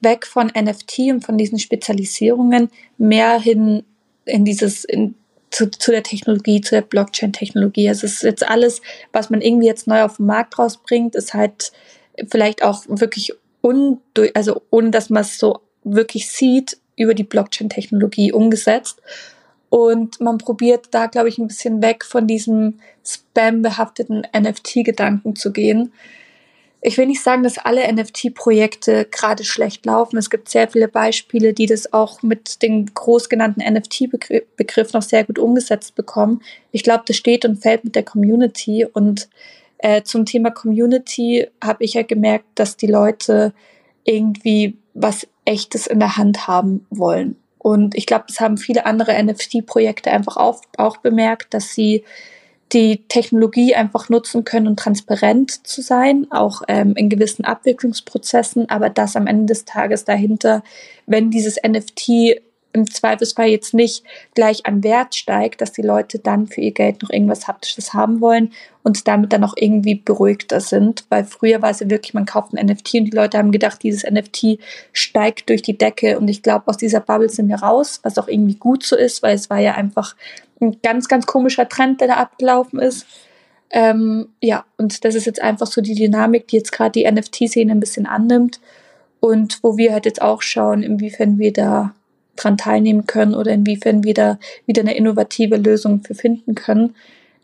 weg 0.00 0.26
von 0.26 0.48
NFT 0.48 0.98
und 1.10 1.24
von 1.24 1.38
diesen 1.38 1.60
Spezialisierungen, 1.60 2.70
mehr 2.98 3.38
hin 3.38 3.84
in 4.26 4.44
dieses, 4.44 4.84
in, 4.84 5.14
zu, 5.50 5.70
zu 5.70 5.90
der 5.90 6.02
Technologie, 6.02 6.60
zu 6.60 6.74
der 6.74 6.82
Blockchain-Technologie. 6.82 7.88
Also 7.88 8.06
es 8.06 8.14
ist 8.14 8.22
jetzt 8.22 8.48
alles, 8.48 8.82
was 9.12 9.30
man 9.30 9.40
irgendwie 9.40 9.66
jetzt 9.66 9.86
neu 9.86 10.02
auf 10.02 10.18
den 10.18 10.26
Markt 10.26 10.58
rausbringt, 10.58 11.14
ist 11.14 11.34
halt 11.34 11.72
vielleicht 12.28 12.62
auch 12.62 12.84
wirklich 12.88 13.32
undurch, 13.60 14.34
also 14.34 14.62
ohne 14.70 14.90
dass 14.90 15.10
man 15.10 15.22
es 15.22 15.38
so 15.38 15.60
wirklich 15.84 16.30
sieht, 16.30 16.78
über 16.96 17.14
die 17.14 17.24
Blockchain-Technologie 17.24 18.32
umgesetzt. 18.32 19.00
Und 19.68 20.20
man 20.20 20.38
probiert 20.38 20.86
da, 20.92 21.06
glaube 21.06 21.28
ich, 21.28 21.38
ein 21.38 21.48
bisschen 21.48 21.82
weg 21.82 22.04
von 22.04 22.26
diesem 22.26 22.78
spam-behafteten 23.04 24.26
NFT-Gedanken 24.36 25.36
zu 25.36 25.52
gehen. 25.52 25.92
Ich 26.80 26.98
will 26.98 27.06
nicht 27.06 27.22
sagen, 27.22 27.42
dass 27.42 27.58
alle 27.58 27.90
NFT-Projekte 27.92 29.06
gerade 29.10 29.44
schlecht 29.44 29.86
laufen. 29.86 30.18
Es 30.18 30.30
gibt 30.30 30.48
sehr 30.48 30.68
viele 30.68 30.88
Beispiele, 30.88 31.52
die 31.52 31.66
das 31.66 31.92
auch 31.92 32.22
mit 32.22 32.62
den 32.62 32.86
groß 32.94 33.28
genannten 33.28 33.60
NFT-Begriff 33.60 34.92
noch 34.92 35.02
sehr 35.02 35.24
gut 35.24 35.38
umgesetzt 35.38 35.94
bekommen. 35.94 36.42
Ich 36.72 36.84
glaube, 36.84 37.04
das 37.06 37.16
steht 37.16 37.44
und 37.44 37.56
fällt 37.56 37.84
mit 37.84 37.94
der 37.94 38.04
Community. 38.04 38.84
Und 38.84 39.28
äh, 39.78 40.02
zum 40.02 40.26
Thema 40.26 40.50
Community 40.50 41.48
habe 41.62 41.82
ich 41.82 41.94
ja 41.94 42.02
gemerkt, 42.02 42.46
dass 42.54 42.76
die 42.76 42.86
Leute 42.86 43.52
irgendwie 44.04 44.78
was 44.94 45.26
Echtes 45.44 45.86
in 45.86 45.98
der 45.98 46.16
Hand 46.16 46.46
haben 46.46 46.86
wollen. 46.90 47.36
Und 47.58 47.96
ich 47.96 48.06
glaube, 48.06 48.26
das 48.28 48.38
haben 48.38 48.58
viele 48.58 48.86
andere 48.86 49.20
NFT-Projekte 49.20 50.12
einfach 50.12 50.36
auch, 50.36 50.62
auch 50.76 50.98
bemerkt, 50.98 51.52
dass 51.52 51.74
sie 51.74 52.04
die 52.72 53.04
Technologie 53.08 53.74
einfach 53.74 54.08
nutzen 54.08 54.44
können, 54.44 54.66
um 54.66 54.76
transparent 54.76 55.66
zu 55.66 55.82
sein, 55.82 56.26
auch 56.30 56.62
ähm, 56.68 56.94
in 56.96 57.08
gewissen 57.08 57.44
Abwicklungsprozessen, 57.44 58.68
aber 58.68 58.90
dass 58.90 59.16
am 59.16 59.26
Ende 59.26 59.46
des 59.46 59.64
Tages 59.64 60.04
dahinter, 60.04 60.62
wenn 61.06 61.30
dieses 61.30 61.56
NFT 61.62 62.40
im 62.76 62.90
Zweifelsfall 62.90 63.48
jetzt 63.48 63.74
nicht 63.74 64.04
gleich 64.34 64.66
an 64.66 64.84
Wert 64.84 65.14
steigt, 65.14 65.60
dass 65.60 65.72
die 65.72 65.82
Leute 65.82 66.18
dann 66.18 66.46
für 66.46 66.60
ihr 66.60 66.72
Geld 66.72 67.02
noch 67.02 67.10
irgendwas 67.10 67.48
Haptisches 67.48 67.94
haben 67.94 68.20
wollen 68.20 68.52
und 68.82 69.08
damit 69.08 69.32
dann 69.32 69.42
auch 69.42 69.54
irgendwie 69.56 69.96
beruhigter 69.96 70.60
sind. 70.60 71.04
Weil 71.08 71.24
früher 71.24 71.62
war 71.62 71.70
es 71.70 71.80
ja 71.80 71.90
wirklich, 71.90 72.14
man 72.14 72.26
kauft 72.26 72.52
ein 72.52 72.64
NFT 72.64 72.94
und 72.94 73.04
die 73.06 73.16
Leute 73.16 73.38
haben 73.38 73.50
gedacht, 73.50 73.82
dieses 73.82 74.08
NFT 74.08 74.58
steigt 74.92 75.48
durch 75.48 75.62
die 75.62 75.76
Decke 75.76 76.18
und 76.18 76.28
ich 76.28 76.42
glaube, 76.42 76.68
aus 76.68 76.76
dieser 76.76 77.00
Bubble 77.00 77.28
sind 77.28 77.48
wir 77.48 77.56
raus, 77.56 78.00
was 78.02 78.18
auch 78.18 78.28
irgendwie 78.28 78.56
gut 78.56 78.84
so 78.84 78.96
ist, 78.96 79.22
weil 79.22 79.34
es 79.34 79.50
war 79.50 79.58
ja 79.58 79.74
einfach 79.74 80.14
ein 80.60 80.76
ganz, 80.82 81.08
ganz 81.08 81.26
komischer 81.26 81.68
Trend, 81.68 82.00
der 82.00 82.08
da 82.08 82.14
abgelaufen 82.14 82.78
ist. 82.78 83.06
Ähm, 83.70 84.28
ja, 84.40 84.64
und 84.76 85.04
das 85.04 85.14
ist 85.14 85.26
jetzt 85.26 85.42
einfach 85.42 85.66
so 85.66 85.80
die 85.80 85.94
Dynamik, 85.94 86.48
die 86.48 86.56
jetzt 86.56 86.72
gerade 86.72 86.92
die 86.92 87.10
NFT-Szene 87.10 87.72
ein 87.72 87.80
bisschen 87.80 88.06
annimmt 88.06 88.60
und 89.20 89.58
wo 89.62 89.76
wir 89.76 89.92
halt 89.92 90.04
jetzt 90.04 90.22
auch 90.22 90.42
schauen, 90.42 90.82
inwiefern 90.82 91.38
wir 91.38 91.52
da 91.52 91.94
dran 92.36 92.56
teilnehmen 92.56 93.06
können 93.06 93.34
oder 93.34 93.52
inwiefern 93.52 94.04
wir 94.04 94.14
da 94.14 94.38
wieder 94.66 94.82
eine 94.82 94.96
innovative 94.96 95.56
Lösung 95.56 96.02
für 96.02 96.14
finden 96.14 96.54
können. 96.54 96.94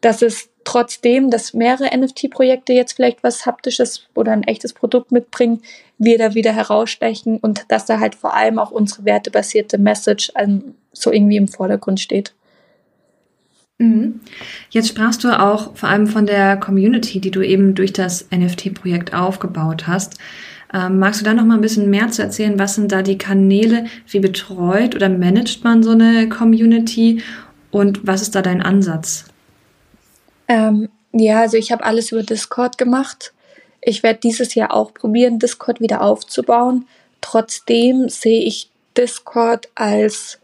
Dass 0.01 0.23
es 0.23 0.51
trotzdem, 0.65 1.31
dass 1.31 1.55
mehrere 1.55 1.97
NFT-Projekte 1.97 2.73
jetzt 2.73 2.93
vielleicht 2.93 3.23
was 3.23 3.47
haptisches 3.47 4.09
oder 4.15 4.33
ein 4.33 4.45
echtes 4.45 4.73
Produkt 4.73 5.13
mitbringen, 5.13 5.63
wir 5.99 6.19
da 6.19 6.35
wieder 6.35 6.53
herausstechen 6.53 7.39
und 7.39 7.65
dass 7.69 7.87
da 7.87 8.01
halt 8.01 8.15
vor 8.15 8.35
allem 8.35 8.59
auch 8.59 8.71
unsere 8.71 9.05
wertebasierte 9.05 9.79
Message 9.79 10.33
so 10.93 11.13
irgendwie 11.13 11.37
im 11.37 11.49
Vordergrund 11.49 12.01
steht. 12.01 12.35
Mhm. 13.79 14.21
Jetzt 14.71 14.89
sprachst 14.89 15.25
du 15.25 15.29
auch 15.39 15.77
vor 15.77 15.89
allem 15.89 16.07
von 16.07 16.27
der 16.27 16.57
Community, 16.57 17.21
die 17.21 17.31
du 17.31 17.43
eben 17.43 17.75
durch 17.75 17.93
das 17.93 18.29
NFT-Projekt 18.31 19.15
aufgebaut 19.15 19.87
hast. 19.87 20.19
Ähm, 20.75 20.99
magst 20.99 21.21
du 21.21 21.25
da 21.25 21.35
noch 21.35 21.45
mal 21.45 21.55
ein 21.55 21.61
bisschen 21.61 21.91
mehr 21.91 22.09
zu 22.09 22.23
erzählen? 22.23 22.59
Was 22.59 22.75
sind 22.77 22.93
da 22.93 23.03
die 23.03 23.19
Kanäle? 23.19 23.87
Wie 24.09 24.21
betreut 24.21 24.95
oder 24.95 25.09
managt 25.09 25.65
man 25.65 25.83
so 25.83 25.91
eine 25.91 26.29
Community? 26.29 27.23
Und 27.71 28.07
was 28.07 28.23
ist 28.23 28.35
da 28.35 28.43
dein 28.43 28.63
Ansatz? 28.63 29.27
Ähm, 30.49 30.89
ja, 31.13 31.41
also 31.41 31.57
ich 31.57 31.73
habe 31.73 31.85
alles 31.85 32.13
über 32.13 32.23
Discord 32.23 32.79
gemacht. 32.79 33.33
Ich 33.81 34.03
werde 34.03 34.21
dieses 34.21 34.55
Jahr 34.55 34.73
auch 34.73 34.95
probieren, 34.95 35.39
Discord 35.39 35.81
wieder 35.81 36.03
aufzubauen. 36.03 36.87
Trotzdem 37.21 38.09
sehe 38.09 38.43
ich 38.43 38.71
Discord 38.97 39.69
als 39.75 40.39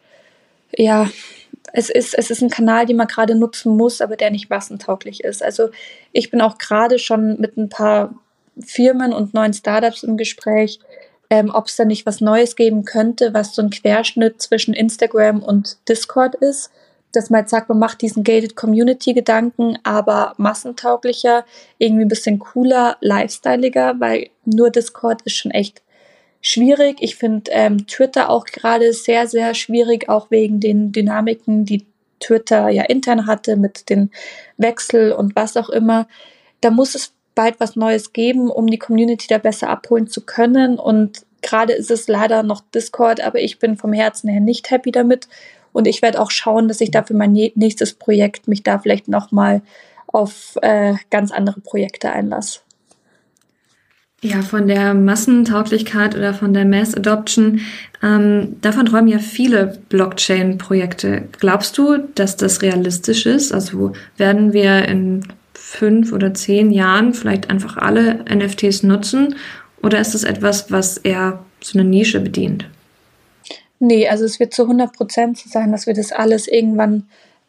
ja 0.76 1.08
es 1.72 1.90
ist, 1.90 2.14
es 2.16 2.30
ist 2.30 2.42
ein 2.42 2.50
Kanal, 2.50 2.86
den 2.86 2.96
man 2.96 3.06
gerade 3.06 3.34
nutzen 3.34 3.76
muss, 3.76 4.00
aber 4.00 4.16
der 4.16 4.30
nicht 4.30 4.50
massentauglich 4.50 5.22
ist. 5.22 5.42
Also 5.42 5.68
ich 6.12 6.30
bin 6.30 6.40
auch 6.40 6.58
gerade 6.58 6.98
schon 6.98 7.38
mit 7.40 7.56
ein 7.56 7.68
paar 7.68 8.14
Firmen 8.64 9.12
und 9.12 9.34
neuen 9.34 9.52
Startups 9.52 10.02
im 10.02 10.16
Gespräch, 10.16 10.80
ähm, 11.30 11.50
ob 11.52 11.66
es 11.66 11.76
da 11.76 11.84
nicht 11.84 12.06
was 12.06 12.20
Neues 12.20 12.56
geben 12.56 12.84
könnte, 12.84 13.34
was 13.34 13.54
so 13.54 13.62
ein 13.62 13.70
Querschnitt 13.70 14.40
zwischen 14.40 14.74
Instagram 14.74 15.42
und 15.42 15.76
Discord 15.88 16.34
ist. 16.36 16.70
Dass 17.12 17.30
man 17.30 17.40
jetzt 17.40 17.50
sagt, 17.50 17.70
man 17.70 17.78
macht 17.78 18.02
diesen 18.02 18.22
Gated 18.22 18.54
Community-Gedanken, 18.54 19.78
aber 19.82 20.34
massentauglicher, 20.36 21.44
irgendwie 21.78 22.04
ein 22.04 22.08
bisschen 22.08 22.38
cooler, 22.38 22.98
lifestyleiger, 23.00 23.94
weil 23.98 24.28
nur 24.44 24.70
Discord 24.70 25.22
ist 25.22 25.36
schon 25.36 25.50
echt 25.50 25.82
schwierig. 26.42 26.98
Ich 27.00 27.16
finde 27.16 27.50
ähm, 27.52 27.86
Twitter 27.86 28.28
auch 28.28 28.44
gerade 28.44 28.92
sehr, 28.92 29.26
sehr 29.26 29.54
schwierig, 29.54 30.08
auch 30.08 30.30
wegen 30.30 30.60
den 30.60 30.92
Dynamiken, 30.92 31.64
die 31.64 31.86
Twitter 32.20 32.68
ja 32.68 32.84
intern 32.84 33.26
hatte 33.26 33.56
mit 33.56 33.88
den 33.90 34.10
Wechsel 34.56 35.12
und 35.12 35.36
was 35.36 35.56
auch 35.56 35.68
immer. 35.68 36.08
Da 36.60 36.70
muss 36.70 36.94
es 36.94 37.12
bald 37.38 37.60
was 37.60 37.76
Neues 37.76 38.12
geben, 38.12 38.50
um 38.50 38.66
die 38.66 38.80
Community 38.80 39.28
da 39.28 39.38
besser 39.38 39.70
abholen 39.70 40.08
zu 40.08 40.22
können. 40.22 40.76
Und 40.76 41.24
gerade 41.40 41.72
ist 41.72 41.88
es 41.88 42.08
leider 42.08 42.42
noch 42.42 42.62
Discord, 42.74 43.20
aber 43.20 43.38
ich 43.38 43.60
bin 43.60 43.76
vom 43.76 43.92
Herzen 43.92 44.28
her 44.28 44.40
nicht 44.40 44.72
happy 44.72 44.90
damit. 44.90 45.28
Und 45.72 45.86
ich 45.86 46.02
werde 46.02 46.20
auch 46.20 46.32
schauen, 46.32 46.66
dass 46.66 46.80
ich 46.80 46.90
dafür 46.90 47.14
mein 47.14 47.32
nächstes 47.54 47.94
Projekt 47.94 48.48
mich 48.48 48.64
da 48.64 48.80
vielleicht 48.80 49.06
nochmal 49.06 49.62
auf 50.08 50.58
äh, 50.62 50.94
ganz 51.10 51.30
andere 51.30 51.60
Projekte 51.60 52.10
einlasse. 52.10 52.58
Ja, 54.20 54.42
von 54.42 54.66
der 54.66 54.94
Massentauglichkeit 54.94 56.16
oder 56.16 56.34
von 56.34 56.52
der 56.52 56.64
Mass 56.64 56.96
Adoption, 56.96 57.60
ähm, 58.02 58.56
davon 58.62 58.86
träumen 58.86 59.06
ja 59.06 59.20
viele 59.20 59.78
Blockchain-Projekte. 59.90 61.28
Glaubst 61.38 61.78
du, 61.78 61.98
dass 62.16 62.36
das 62.36 62.62
realistisch 62.62 63.26
ist? 63.26 63.52
Also 63.52 63.92
werden 64.16 64.52
wir 64.52 64.88
in 64.88 65.22
fünf 65.68 66.12
oder 66.12 66.32
zehn 66.32 66.70
Jahren 66.70 67.12
vielleicht 67.12 67.50
einfach 67.50 67.76
alle 67.76 68.24
NFTs 68.24 68.84
nutzen? 68.84 69.36
Oder 69.82 70.00
ist 70.00 70.14
das 70.14 70.24
etwas, 70.24 70.72
was 70.72 70.96
eher 70.96 71.44
so 71.60 71.78
eine 71.78 71.88
Nische 71.88 72.20
bedient? 72.20 72.66
Nee, 73.78 74.08
also 74.08 74.24
es 74.24 74.40
wird 74.40 74.54
zu 74.54 74.62
100 74.62 74.92
Prozent 74.92 75.38
so 75.38 75.48
sein, 75.48 75.70
dass 75.70 75.86
wir 75.86 75.94
das 75.94 76.10
alles 76.10 76.48
irgendwann 76.48 77.04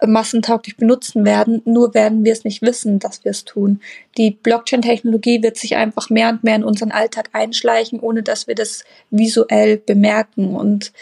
massentauglich 0.06 0.78
benutzen 0.78 1.26
werden, 1.26 1.62
nur 1.66 1.94
werden 1.94 2.24
wir 2.24 2.32
es 2.32 2.44
nicht 2.44 2.62
wissen, 2.62 3.00
dass 3.00 3.24
wir 3.24 3.32
es 3.32 3.46
tun. 3.46 3.82
Die 4.18 4.32
Blockchain-Technologie 4.32 5.42
wird 5.42 5.58
sich 5.58 5.76
einfach 5.76 6.10
mehr 6.10 6.30
und 6.30 6.44
mehr 6.44 6.56
in 6.56 6.64
unseren 6.64 6.92
Alltag 6.92 7.30
einschleichen, 7.34 8.00
ohne 8.00 8.22
dass 8.22 8.48
wir 8.48 8.56
das 8.56 8.84
visuell 9.10 9.78
bemerken. 9.78 10.56
Und 10.56 10.94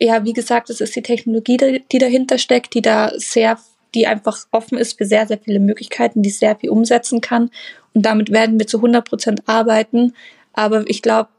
ja, 0.00 0.24
wie 0.24 0.32
gesagt, 0.32 0.70
es 0.70 0.80
ist 0.80 0.96
die 0.96 1.02
Technologie, 1.02 1.82
die 1.90 1.98
dahinter 1.98 2.38
steckt, 2.38 2.74
die 2.74 2.82
da 2.82 3.12
sehr, 3.16 3.58
die 3.94 4.06
einfach 4.06 4.46
offen 4.50 4.78
ist 4.78 4.98
für 4.98 5.06
sehr, 5.06 5.26
sehr 5.26 5.38
viele 5.38 5.60
Möglichkeiten, 5.60 6.22
die 6.22 6.30
sehr 6.30 6.56
viel 6.56 6.70
umsetzen 6.70 7.20
kann. 7.20 7.50
Und 7.94 8.06
damit 8.06 8.30
werden 8.30 8.58
wir 8.58 8.66
zu 8.66 8.78
100 8.78 9.08
Prozent 9.08 9.42
arbeiten. 9.46 10.14
Aber 10.52 10.88
ich 10.88 11.02
glaube, 11.02 11.30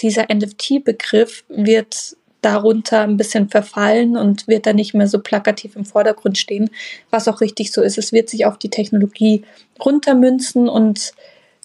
dieser 0.00 0.26
NFT-Begriff 0.32 1.44
wird 1.48 2.16
darunter 2.42 3.02
ein 3.02 3.16
bisschen 3.16 3.48
verfallen 3.48 4.16
und 4.16 4.48
wird 4.48 4.66
dann 4.66 4.76
nicht 4.76 4.94
mehr 4.94 5.06
so 5.06 5.20
plakativ 5.20 5.76
im 5.76 5.84
Vordergrund 5.84 6.38
stehen, 6.38 6.70
was 7.10 7.28
auch 7.28 7.40
richtig 7.40 7.72
so 7.72 7.82
ist. 7.82 7.98
Es 7.98 8.12
wird 8.12 8.28
sich 8.28 8.44
auf 8.44 8.58
die 8.58 8.70
Technologie 8.70 9.42
runtermünzen 9.82 10.68
und 10.68 11.12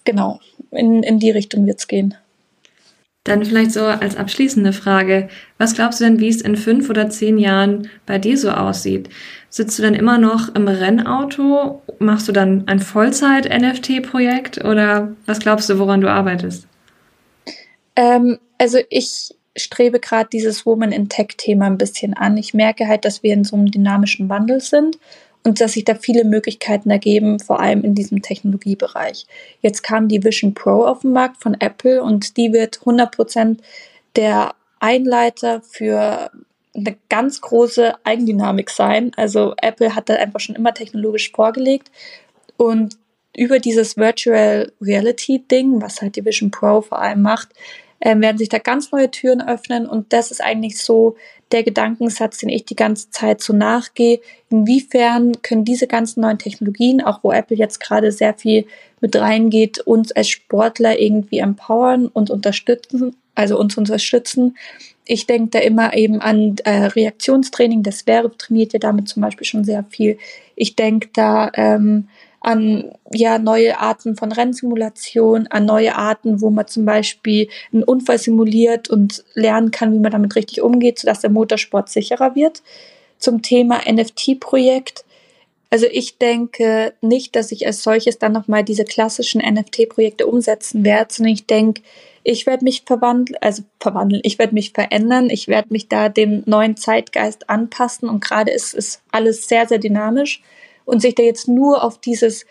genau, 0.05 0.39
in, 0.71 1.01
in 1.01 1.19
die 1.19 1.31
Richtung 1.31 1.65
wird 1.65 1.79
es 1.79 1.88
gehen. 1.88 2.15
Dann 3.28 3.44
vielleicht 3.44 3.74
so 3.74 3.82
als 3.82 4.16
abschließende 4.16 4.72
Frage, 4.72 5.28
was 5.58 5.76
glaubst 5.76 6.00
du 6.00 6.06
denn, 6.06 6.22
wie 6.22 6.30
es 6.30 6.42
in 6.42 6.56
fünf 6.56 6.90
oder 6.90 7.10
zehn 7.10 7.38
Jahren 7.38 7.90
bei 8.06 8.20
dir 8.20 8.38
so 8.38 8.52
aussieht? 8.52 9.10
Sitzt 9.50 9.78
du 9.78 9.84
dann 9.84 9.96
immer 9.96 10.18
noch 10.18 10.56
im 10.56 10.70
Rennauto? 10.70 11.82
Machst 12.00 12.30
du 12.30 12.32
dann 12.32 12.63
ein 12.68 12.80
Vollzeit-NFT-Projekt 12.80 14.63
oder 14.63 15.12
was 15.26 15.40
glaubst 15.40 15.70
du, 15.70 15.78
woran 15.78 16.00
du 16.00 16.10
arbeitest? 16.10 16.68
Ähm, 17.98 18.38
also 18.58 18.78
ich 18.90 19.36
strebe 19.58 20.00
gerade 20.00 20.30
dieses 20.32 20.66
Woman 20.66 20.94
in 20.94 21.10
Tech-Thema 21.10 21.66
ein 21.66 21.78
bisschen 21.78 22.13
an. 22.13 22.38
Ich 22.38 22.54
merke 22.54 22.88
halt, 22.88 23.04
dass 23.04 23.24
wir 23.24 23.34
in 23.34 23.44
so 23.44 23.58
einem 23.58 23.72
dynamischen 23.72 24.30
Wandel 24.30 24.62
sind 24.62 24.98
und 25.43 25.62
dass 25.62 25.73
sich 25.73 25.86
da 25.86 25.95
viele 25.95 26.26
Möglichkeiten 26.26 26.89
ergeben, 26.89 27.39
vor 27.39 27.60
allem 27.60 27.84
in 27.84 27.95
diesem 27.95 28.21
Technologiebereich. 28.21 29.26
Jetzt 29.62 29.82
kam 29.84 30.08
die 30.08 30.23
Vision 30.23 30.54
Pro 30.54 30.84
auf 30.84 31.02
den 31.02 31.13
Markt 31.13 31.41
von 31.41 31.56
Apple 31.60 32.04
und 32.04 32.38
die 32.38 32.52
wird 32.54 32.80
100% 32.80 33.58
der 34.15 34.56
Einleiter 34.80 35.62
für 35.62 36.32
eine 36.76 36.97
ganz 37.10 37.41
große 37.41 37.93
Eigendynamik 38.04 38.69
sein. 38.69 39.12
Also 39.15 39.54
Apple 39.62 39.95
hat 39.95 40.10
da 40.10 40.15
einfach 40.15 40.39
schon 40.39 40.56
immer 40.56 40.73
technologisch 40.73 41.32
vorgelegt 41.32 41.91
und 42.58 42.97
über 43.36 43.60
dieses 43.60 43.97
Virtual 43.97 44.71
Reality 44.82 45.43
Ding, 45.50 45.82
was 45.82 46.02
halt 46.02 46.15
die 46.15 46.26
Vision 46.26 46.52
Pro 46.52 46.82
vor 46.82 47.00
allem 47.00 47.21
macht, 47.21 47.50
äh, 47.99 48.19
werden 48.19 48.38
sich 48.38 48.49
da 48.49 48.60
ganz 48.60 48.91
neue 48.91 49.10
Türen 49.12 49.41
öffnen 49.41 49.88
und 49.88 50.13
das 50.13 50.31
ist 50.31 50.41
eigentlich 50.41 50.81
so 50.81 51.15
der 51.51 51.63
Gedankensatz, 51.63 52.39
den 52.39 52.49
ich 52.49 52.65
die 52.65 52.75
ganze 52.75 53.10
Zeit 53.10 53.41
so 53.41 53.53
nachgehe. 53.53 54.19
Inwiefern 54.49 55.41
können 55.41 55.65
diese 55.65 55.88
ganzen 55.88 56.21
neuen 56.21 56.38
Technologien, 56.38 57.01
auch 57.01 57.19
wo 57.23 57.31
Apple 57.31 57.57
jetzt 57.57 57.79
gerade 57.79 58.12
sehr 58.12 58.33
viel 58.33 58.65
mit 58.99 59.15
reingeht, 59.15 59.79
uns 59.79 60.12
als 60.12 60.29
Sportler 60.29 60.99
irgendwie 60.99 61.39
empowern 61.39 62.07
und 62.07 62.29
unterstützen, 62.29 63.15
also 63.36 63.57
uns 63.57 63.77
unterstützen. 63.77 64.57
Ich 65.05 65.25
denke 65.25 65.51
da 65.51 65.60
immer 65.60 65.95
eben 65.95 66.19
an 66.19 66.57
äh, 66.65 66.86
Reaktionstraining. 66.88 67.81
Das 67.81 68.07
wäre 68.07 68.36
trainiert 68.36 68.73
ja 68.73 68.79
damit 68.79 69.07
zum 69.07 69.21
Beispiel 69.21 69.45
schon 69.45 69.63
sehr 69.63 69.86
viel. 69.89 70.17
Ich 70.55 70.75
denke 70.75 71.10
da 71.13 71.49
ähm, 71.53 72.10
an 72.39 72.91
ja 73.12 73.39
neue 73.39 73.80
Arten 73.80 74.15
von 74.15 74.32
Rennsimulation, 74.32 75.47
an 75.47 75.65
neue 75.65 75.95
Arten, 75.95 76.41
wo 76.41 76.50
man 76.50 76.67
zum 76.67 76.86
Beispiel 76.86 77.50
einen 77.73 77.84
Unfall 77.84 78.17
simuliert 78.17 78.89
und 78.89 79.23
lernen 79.34 79.71
kann, 79.71 79.93
wie 79.93 80.00
man 80.00 80.12
damit 80.12 80.36
richtig 80.36 80.62
umgeht, 80.62 81.00
sodass 81.00 81.21
der 81.21 81.30
Motorsport 81.30 81.89
sicherer 81.89 82.36
wird. 82.36 82.62
Zum 83.17 83.41
Thema 83.41 83.82
NFT-Projekt. 83.89 85.04
Also 85.69 85.88
ich 85.91 86.17
denke 86.17 86.93
nicht, 87.02 87.36
dass 87.36 87.52
ich 87.52 87.65
als 87.65 87.84
solches 87.84 88.19
dann 88.19 88.32
nochmal 88.32 88.63
diese 88.63 88.86
klassischen 88.86 89.41
NFT-Projekte 89.41 90.26
umsetzen 90.28 90.86
werde, 90.86 91.13
sondern 91.13 91.34
ich 91.34 91.45
denke, 91.45 91.82
ich 92.23 92.45
werde 92.45 92.63
mich 92.63 92.84
verwandeln, 92.86 93.38
also 93.41 93.63
verwandeln, 93.80 94.21
ich 94.23 94.38
werde 94.38 94.54
mich 94.54 94.71
verändern, 94.71 95.30
ich 95.30 95.47
werde 95.47 95.69
mich 95.71 95.89
da 95.89 96.10
dem 96.10 96.43
neuen 96.45 96.78
Zeitgeist 96.78 97.50
anpassen 97.50 98.08
und 98.08 98.23
gerade 98.23 98.52
ist 98.52 98.73
es 98.73 99.02
alles 99.12 99.47
sehr, 99.47 99.67
sehr 99.67 99.80
dynamisch 99.80 100.41
und 100.88 101.02
sich 101.02 101.15
da 101.15 101.21
jetzt 101.21 101.47
nur 101.47 101.84
auf 101.84 102.00
dieses 102.00 102.45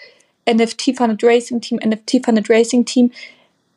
NFT-Funded 0.49 1.25
Racing 1.25 1.61
Team, 1.61 1.81
NFT-Funded 1.85 2.49
Racing 2.49 2.85
Team, 2.85 3.11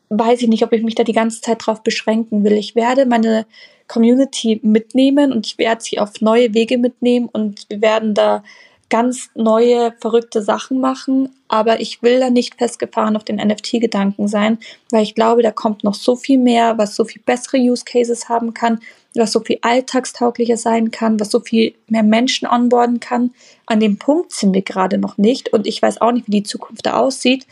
weiß 0.10 0.42
ich 0.42 0.48
nicht, 0.48 0.64
ob 0.64 0.74
ich 0.74 0.84
mich 0.84 0.96
da 0.96 1.04
die 1.04 1.14
ganze 1.14 1.42
Zeit 1.42 1.66
drauf 1.66 1.82
beschränken 1.82 2.44
will. 2.44 2.54
Ich 2.54 2.76
werde 2.76 3.06
meine 3.06 3.46
Community 3.88 4.60
mitnehmen 4.62 5.32
und 5.32 5.48
ich 5.48 5.58
werde 5.58 5.82
sie 5.82 6.00
auf 6.00 6.22
neue 6.22 6.54
Wege 6.54 6.78
mitnehmen 6.78 7.30
und 7.32 7.66
wir 7.70 7.82
werden 7.82 8.14
da 8.14 8.44
ganz 8.90 9.30
neue, 9.36 9.94
verrückte 10.00 10.42
Sachen 10.42 10.82
machen, 10.82 11.30
aber 11.48 11.80
ich 11.80 12.02
will 12.02 12.20
da 12.20 12.30
nicht 12.30 12.56
festgefahren 12.56 13.16
auf 13.16 13.24
den 13.24 13.38
NFT-Gedanken 13.38 14.28
sein, 14.28 14.58
weil 14.90 15.04
ich 15.04 15.16
glaube, 15.16 15.44
da 15.44 15.52
kommt 15.52 15.84
noch 15.84 15.94
so 15.94 16.16
viel 16.16 16.40
mehr, 16.40 16.78
was 16.78 16.96
so 16.96 17.06
viel 17.06 17.22
bessere 17.24 17.58
Use 17.58 17.86
Cases 17.86 18.30
haben 18.30 18.54
kann, 18.54 18.80
was 19.16 19.32
so 19.32 19.40
viel 19.40 19.58
alltagstauglicher 19.62 20.58
sein 20.58 20.92
kann, 20.92 21.20
was 21.20 21.32
so 21.32 21.40
viel 21.40 21.74
mehr 21.88 22.04
Menschen 22.04 22.48
onboarden 22.48 23.00
kann. 23.00 23.32
An 23.66 23.80
dem 23.80 23.98
Punkt 23.98 24.32
sind 24.34 24.54
wir 24.54 24.62
gerade 24.62 24.98
noch 24.98 25.18
nicht 25.18 25.52
und 25.52 25.68
ich 25.68 25.82
weiß 25.82 26.02
auch 26.02 26.12
nicht, 26.12 26.28
wie 26.28 26.32
die 26.32 26.44
Zukunft 26.44 26.86
da 26.86 26.98
aussieht, 26.98 27.48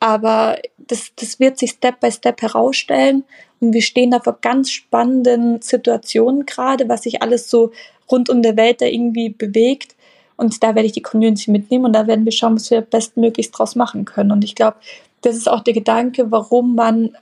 aber 0.00 0.58
das, 0.78 1.12
das 1.16 1.40
wird 1.40 1.58
sich 1.58 1.72
Step 1.72 2.00
by 2.00 2.12
Step 2.12 2.42
herausstellen 2.42 3.24
und 3.60 3.72
wir 3.72 3.82
stehen 3.82 4.10
da 4.10 4.20
vor 4.20 4.38
ganz 4.40 4.70
spannenden 4.70 5.60
Situationen 5.62 6.46
gerade, 6.46 6.88
was 6.88 7.02
sich 7.02 7.22
alles 7.22 7.50
so 7.50 7.72
rund 8.10 8.30
um 8.30 8.42
der 8.42 8.56
Welt 8.56 8.80
da 8.80 8.86
irgendwie 8.86 9.30
bewegt. 9.30 9.94
Und 10.36 10.62
da 10.62 10.74
werde 10.74 10.86
ich 10.86 10.92
die 10.92 11.02
Community 11.02 11.50
mitnehmen 11.50 11.86
und 11.86 11.92
da 11.92 12.06
werden 12.06 12.24
wir 12.24 12.32
schauen, 12.32 12.54
was 12.54 12.70
wir 12.70 12.80
bestmöglichst 12.80 13.58
draus 13.58 13.74
machen 13.74 14.04
können. 14.04 14.30
Und 14.30 14.44
ich 14.44 14.54
glaube, 14.54 14.76
das 15.22 15.36
ist 15.36 15.48
auch 15.48 15.60
der 15.60 15.74
Gedanke, 15.74 16.30
warum 16.30 16.76
man 16.76 17.16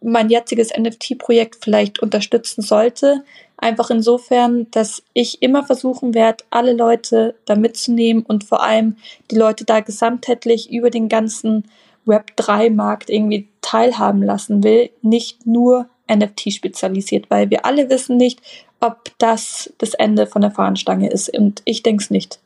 mein 0.00 0.30
jetziges 0.30 0.70
NFT-Projekt 0.76 1.58
vielleicht 1.62 2.00
unterstützen 2.00 2.62
sollte. 2.62 3.24
Einfach 3.56 3.90
insofern, 3.90 4.70
dass 4.70 5.02
ich 5.12 5.42
immer 5.42 5.64
versuchen 5.64 6.14
werde, 6.14 6.44
alle 6.50 6.72
Leute 6.72 7.34
da 7.44 7.54
mitzunehmen 7.56 8.22
und 8.22 8.44
vor 8.44 8.62
allem 8.62 8.96
die 9.30 9.36
Leute 9.36 9.64
da 9.64 9.80
gesamtheitlich 9.80 10.72
über 10.72 10.90
den 10.90 11.08
ganzen 11.08 11.64
Web3-Markt 12.06 13.10
irgendwie 13.10 13.48
teilhaben 13.60 14.22
lassen 14.22 14.64
will, 14.64 14.90
nicht 15.02 15.46
nur 15.46 15.88
NFT 16.10 16.52
spezialisiert, 16.52 17.26
weil 17.28 17.50
wir 17.50 17.66
alle 17.66 17.88
wissen 17.90 18.16
nicht, 18.16 18.40
ob 18.80 19.12
das 19.18 19.72
das 19.78 19.94
Ende 19.94 20.26
von 20.26 20.42
der 20.42 20.50
Fahnenstange 20.50 21.10
ist. 21.10 21.36
Und 21.36 21.62
ich 21.66 21.82
denke 21.82 22.02
es 22.02 22.10
nicht. 22.10 22.40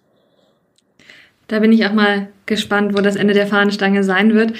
Da 1.49 1.61
bin 1.61 1.73
ich 1.73 1.87
auch 1.87 1.93
mal 1.93 2.29
gespannt, 2.47 2.97
wo 2.97 3.01
das 3.01 3.17
Ende 3.17 3.35
der 3.35 3.47
Fahnenstange 3.47 4.03
sein 4.03 4.35
wird. 4.35 4.55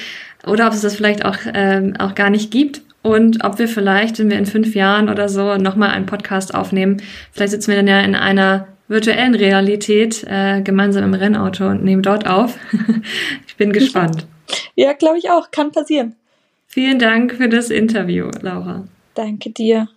Oder 0.47 0.67
ob 0.67 0.73
es 0.73 0.83
das 0.83 0.97
vielleicht 0.97 1.25
auch, 1.25 1.37
ähm, 1.53 1.95
auch 1.99 2.15
gar 2.15 2.31
nicht 2.31 2.51
gibt. 2.51 2.83
Und 3.03 3.45
ob 3.45 3.59
wir 3.59 3.69
vielleicht, 3.69 4.19
wenn 4.19 4.31
wir 4.31 4.39
in 4.39 4.47
fünf 4.47 4.75
Jahren 4.75 5.11
oder 5.11 5.29
so 5.29 5.57
nochmal 5.57 5.91
einen 5.91 6.07
Podcast 6.07 6.55
aufnehmen, 6.55 7.03
vielleicht 7.33 7.53
sitzen 7.53 7.69
wir 7.69 7.77
dann 7.77 7.87
ja 7.87 8.01
in 8.01 8.15
einer 8.15 8.69
virtuellen 8.89 9.35
Realität 9.35 10.25
äh, 10.29 10.63
gemeinsam 10.63 11.05
im 11.05 11.15
Rennauto 11.15 11.69
und 11.69 11.85
nehmen 11.85 12.03
dort 12.03 12.27
auf. 12.27 12.59
ich 13.47 13.57
bin 13.57 13.73
gespannt. 13.73 14.27
Ja, 14.75 14.93
glaube 14.93 15.19
ich 15.19 15.31
auch. 15.31 15.51
Kann 15.51 15.73
passieren. 15.73 16.17
Vielen 16.67 16.99
Dank 16.99 17.35
für 17.35 17.49
das 17.49 17.71
Interview, 17.71 18.31
Laura. 18.41 18.85
Danke 19.15 19.51
dir. 19.51 19.89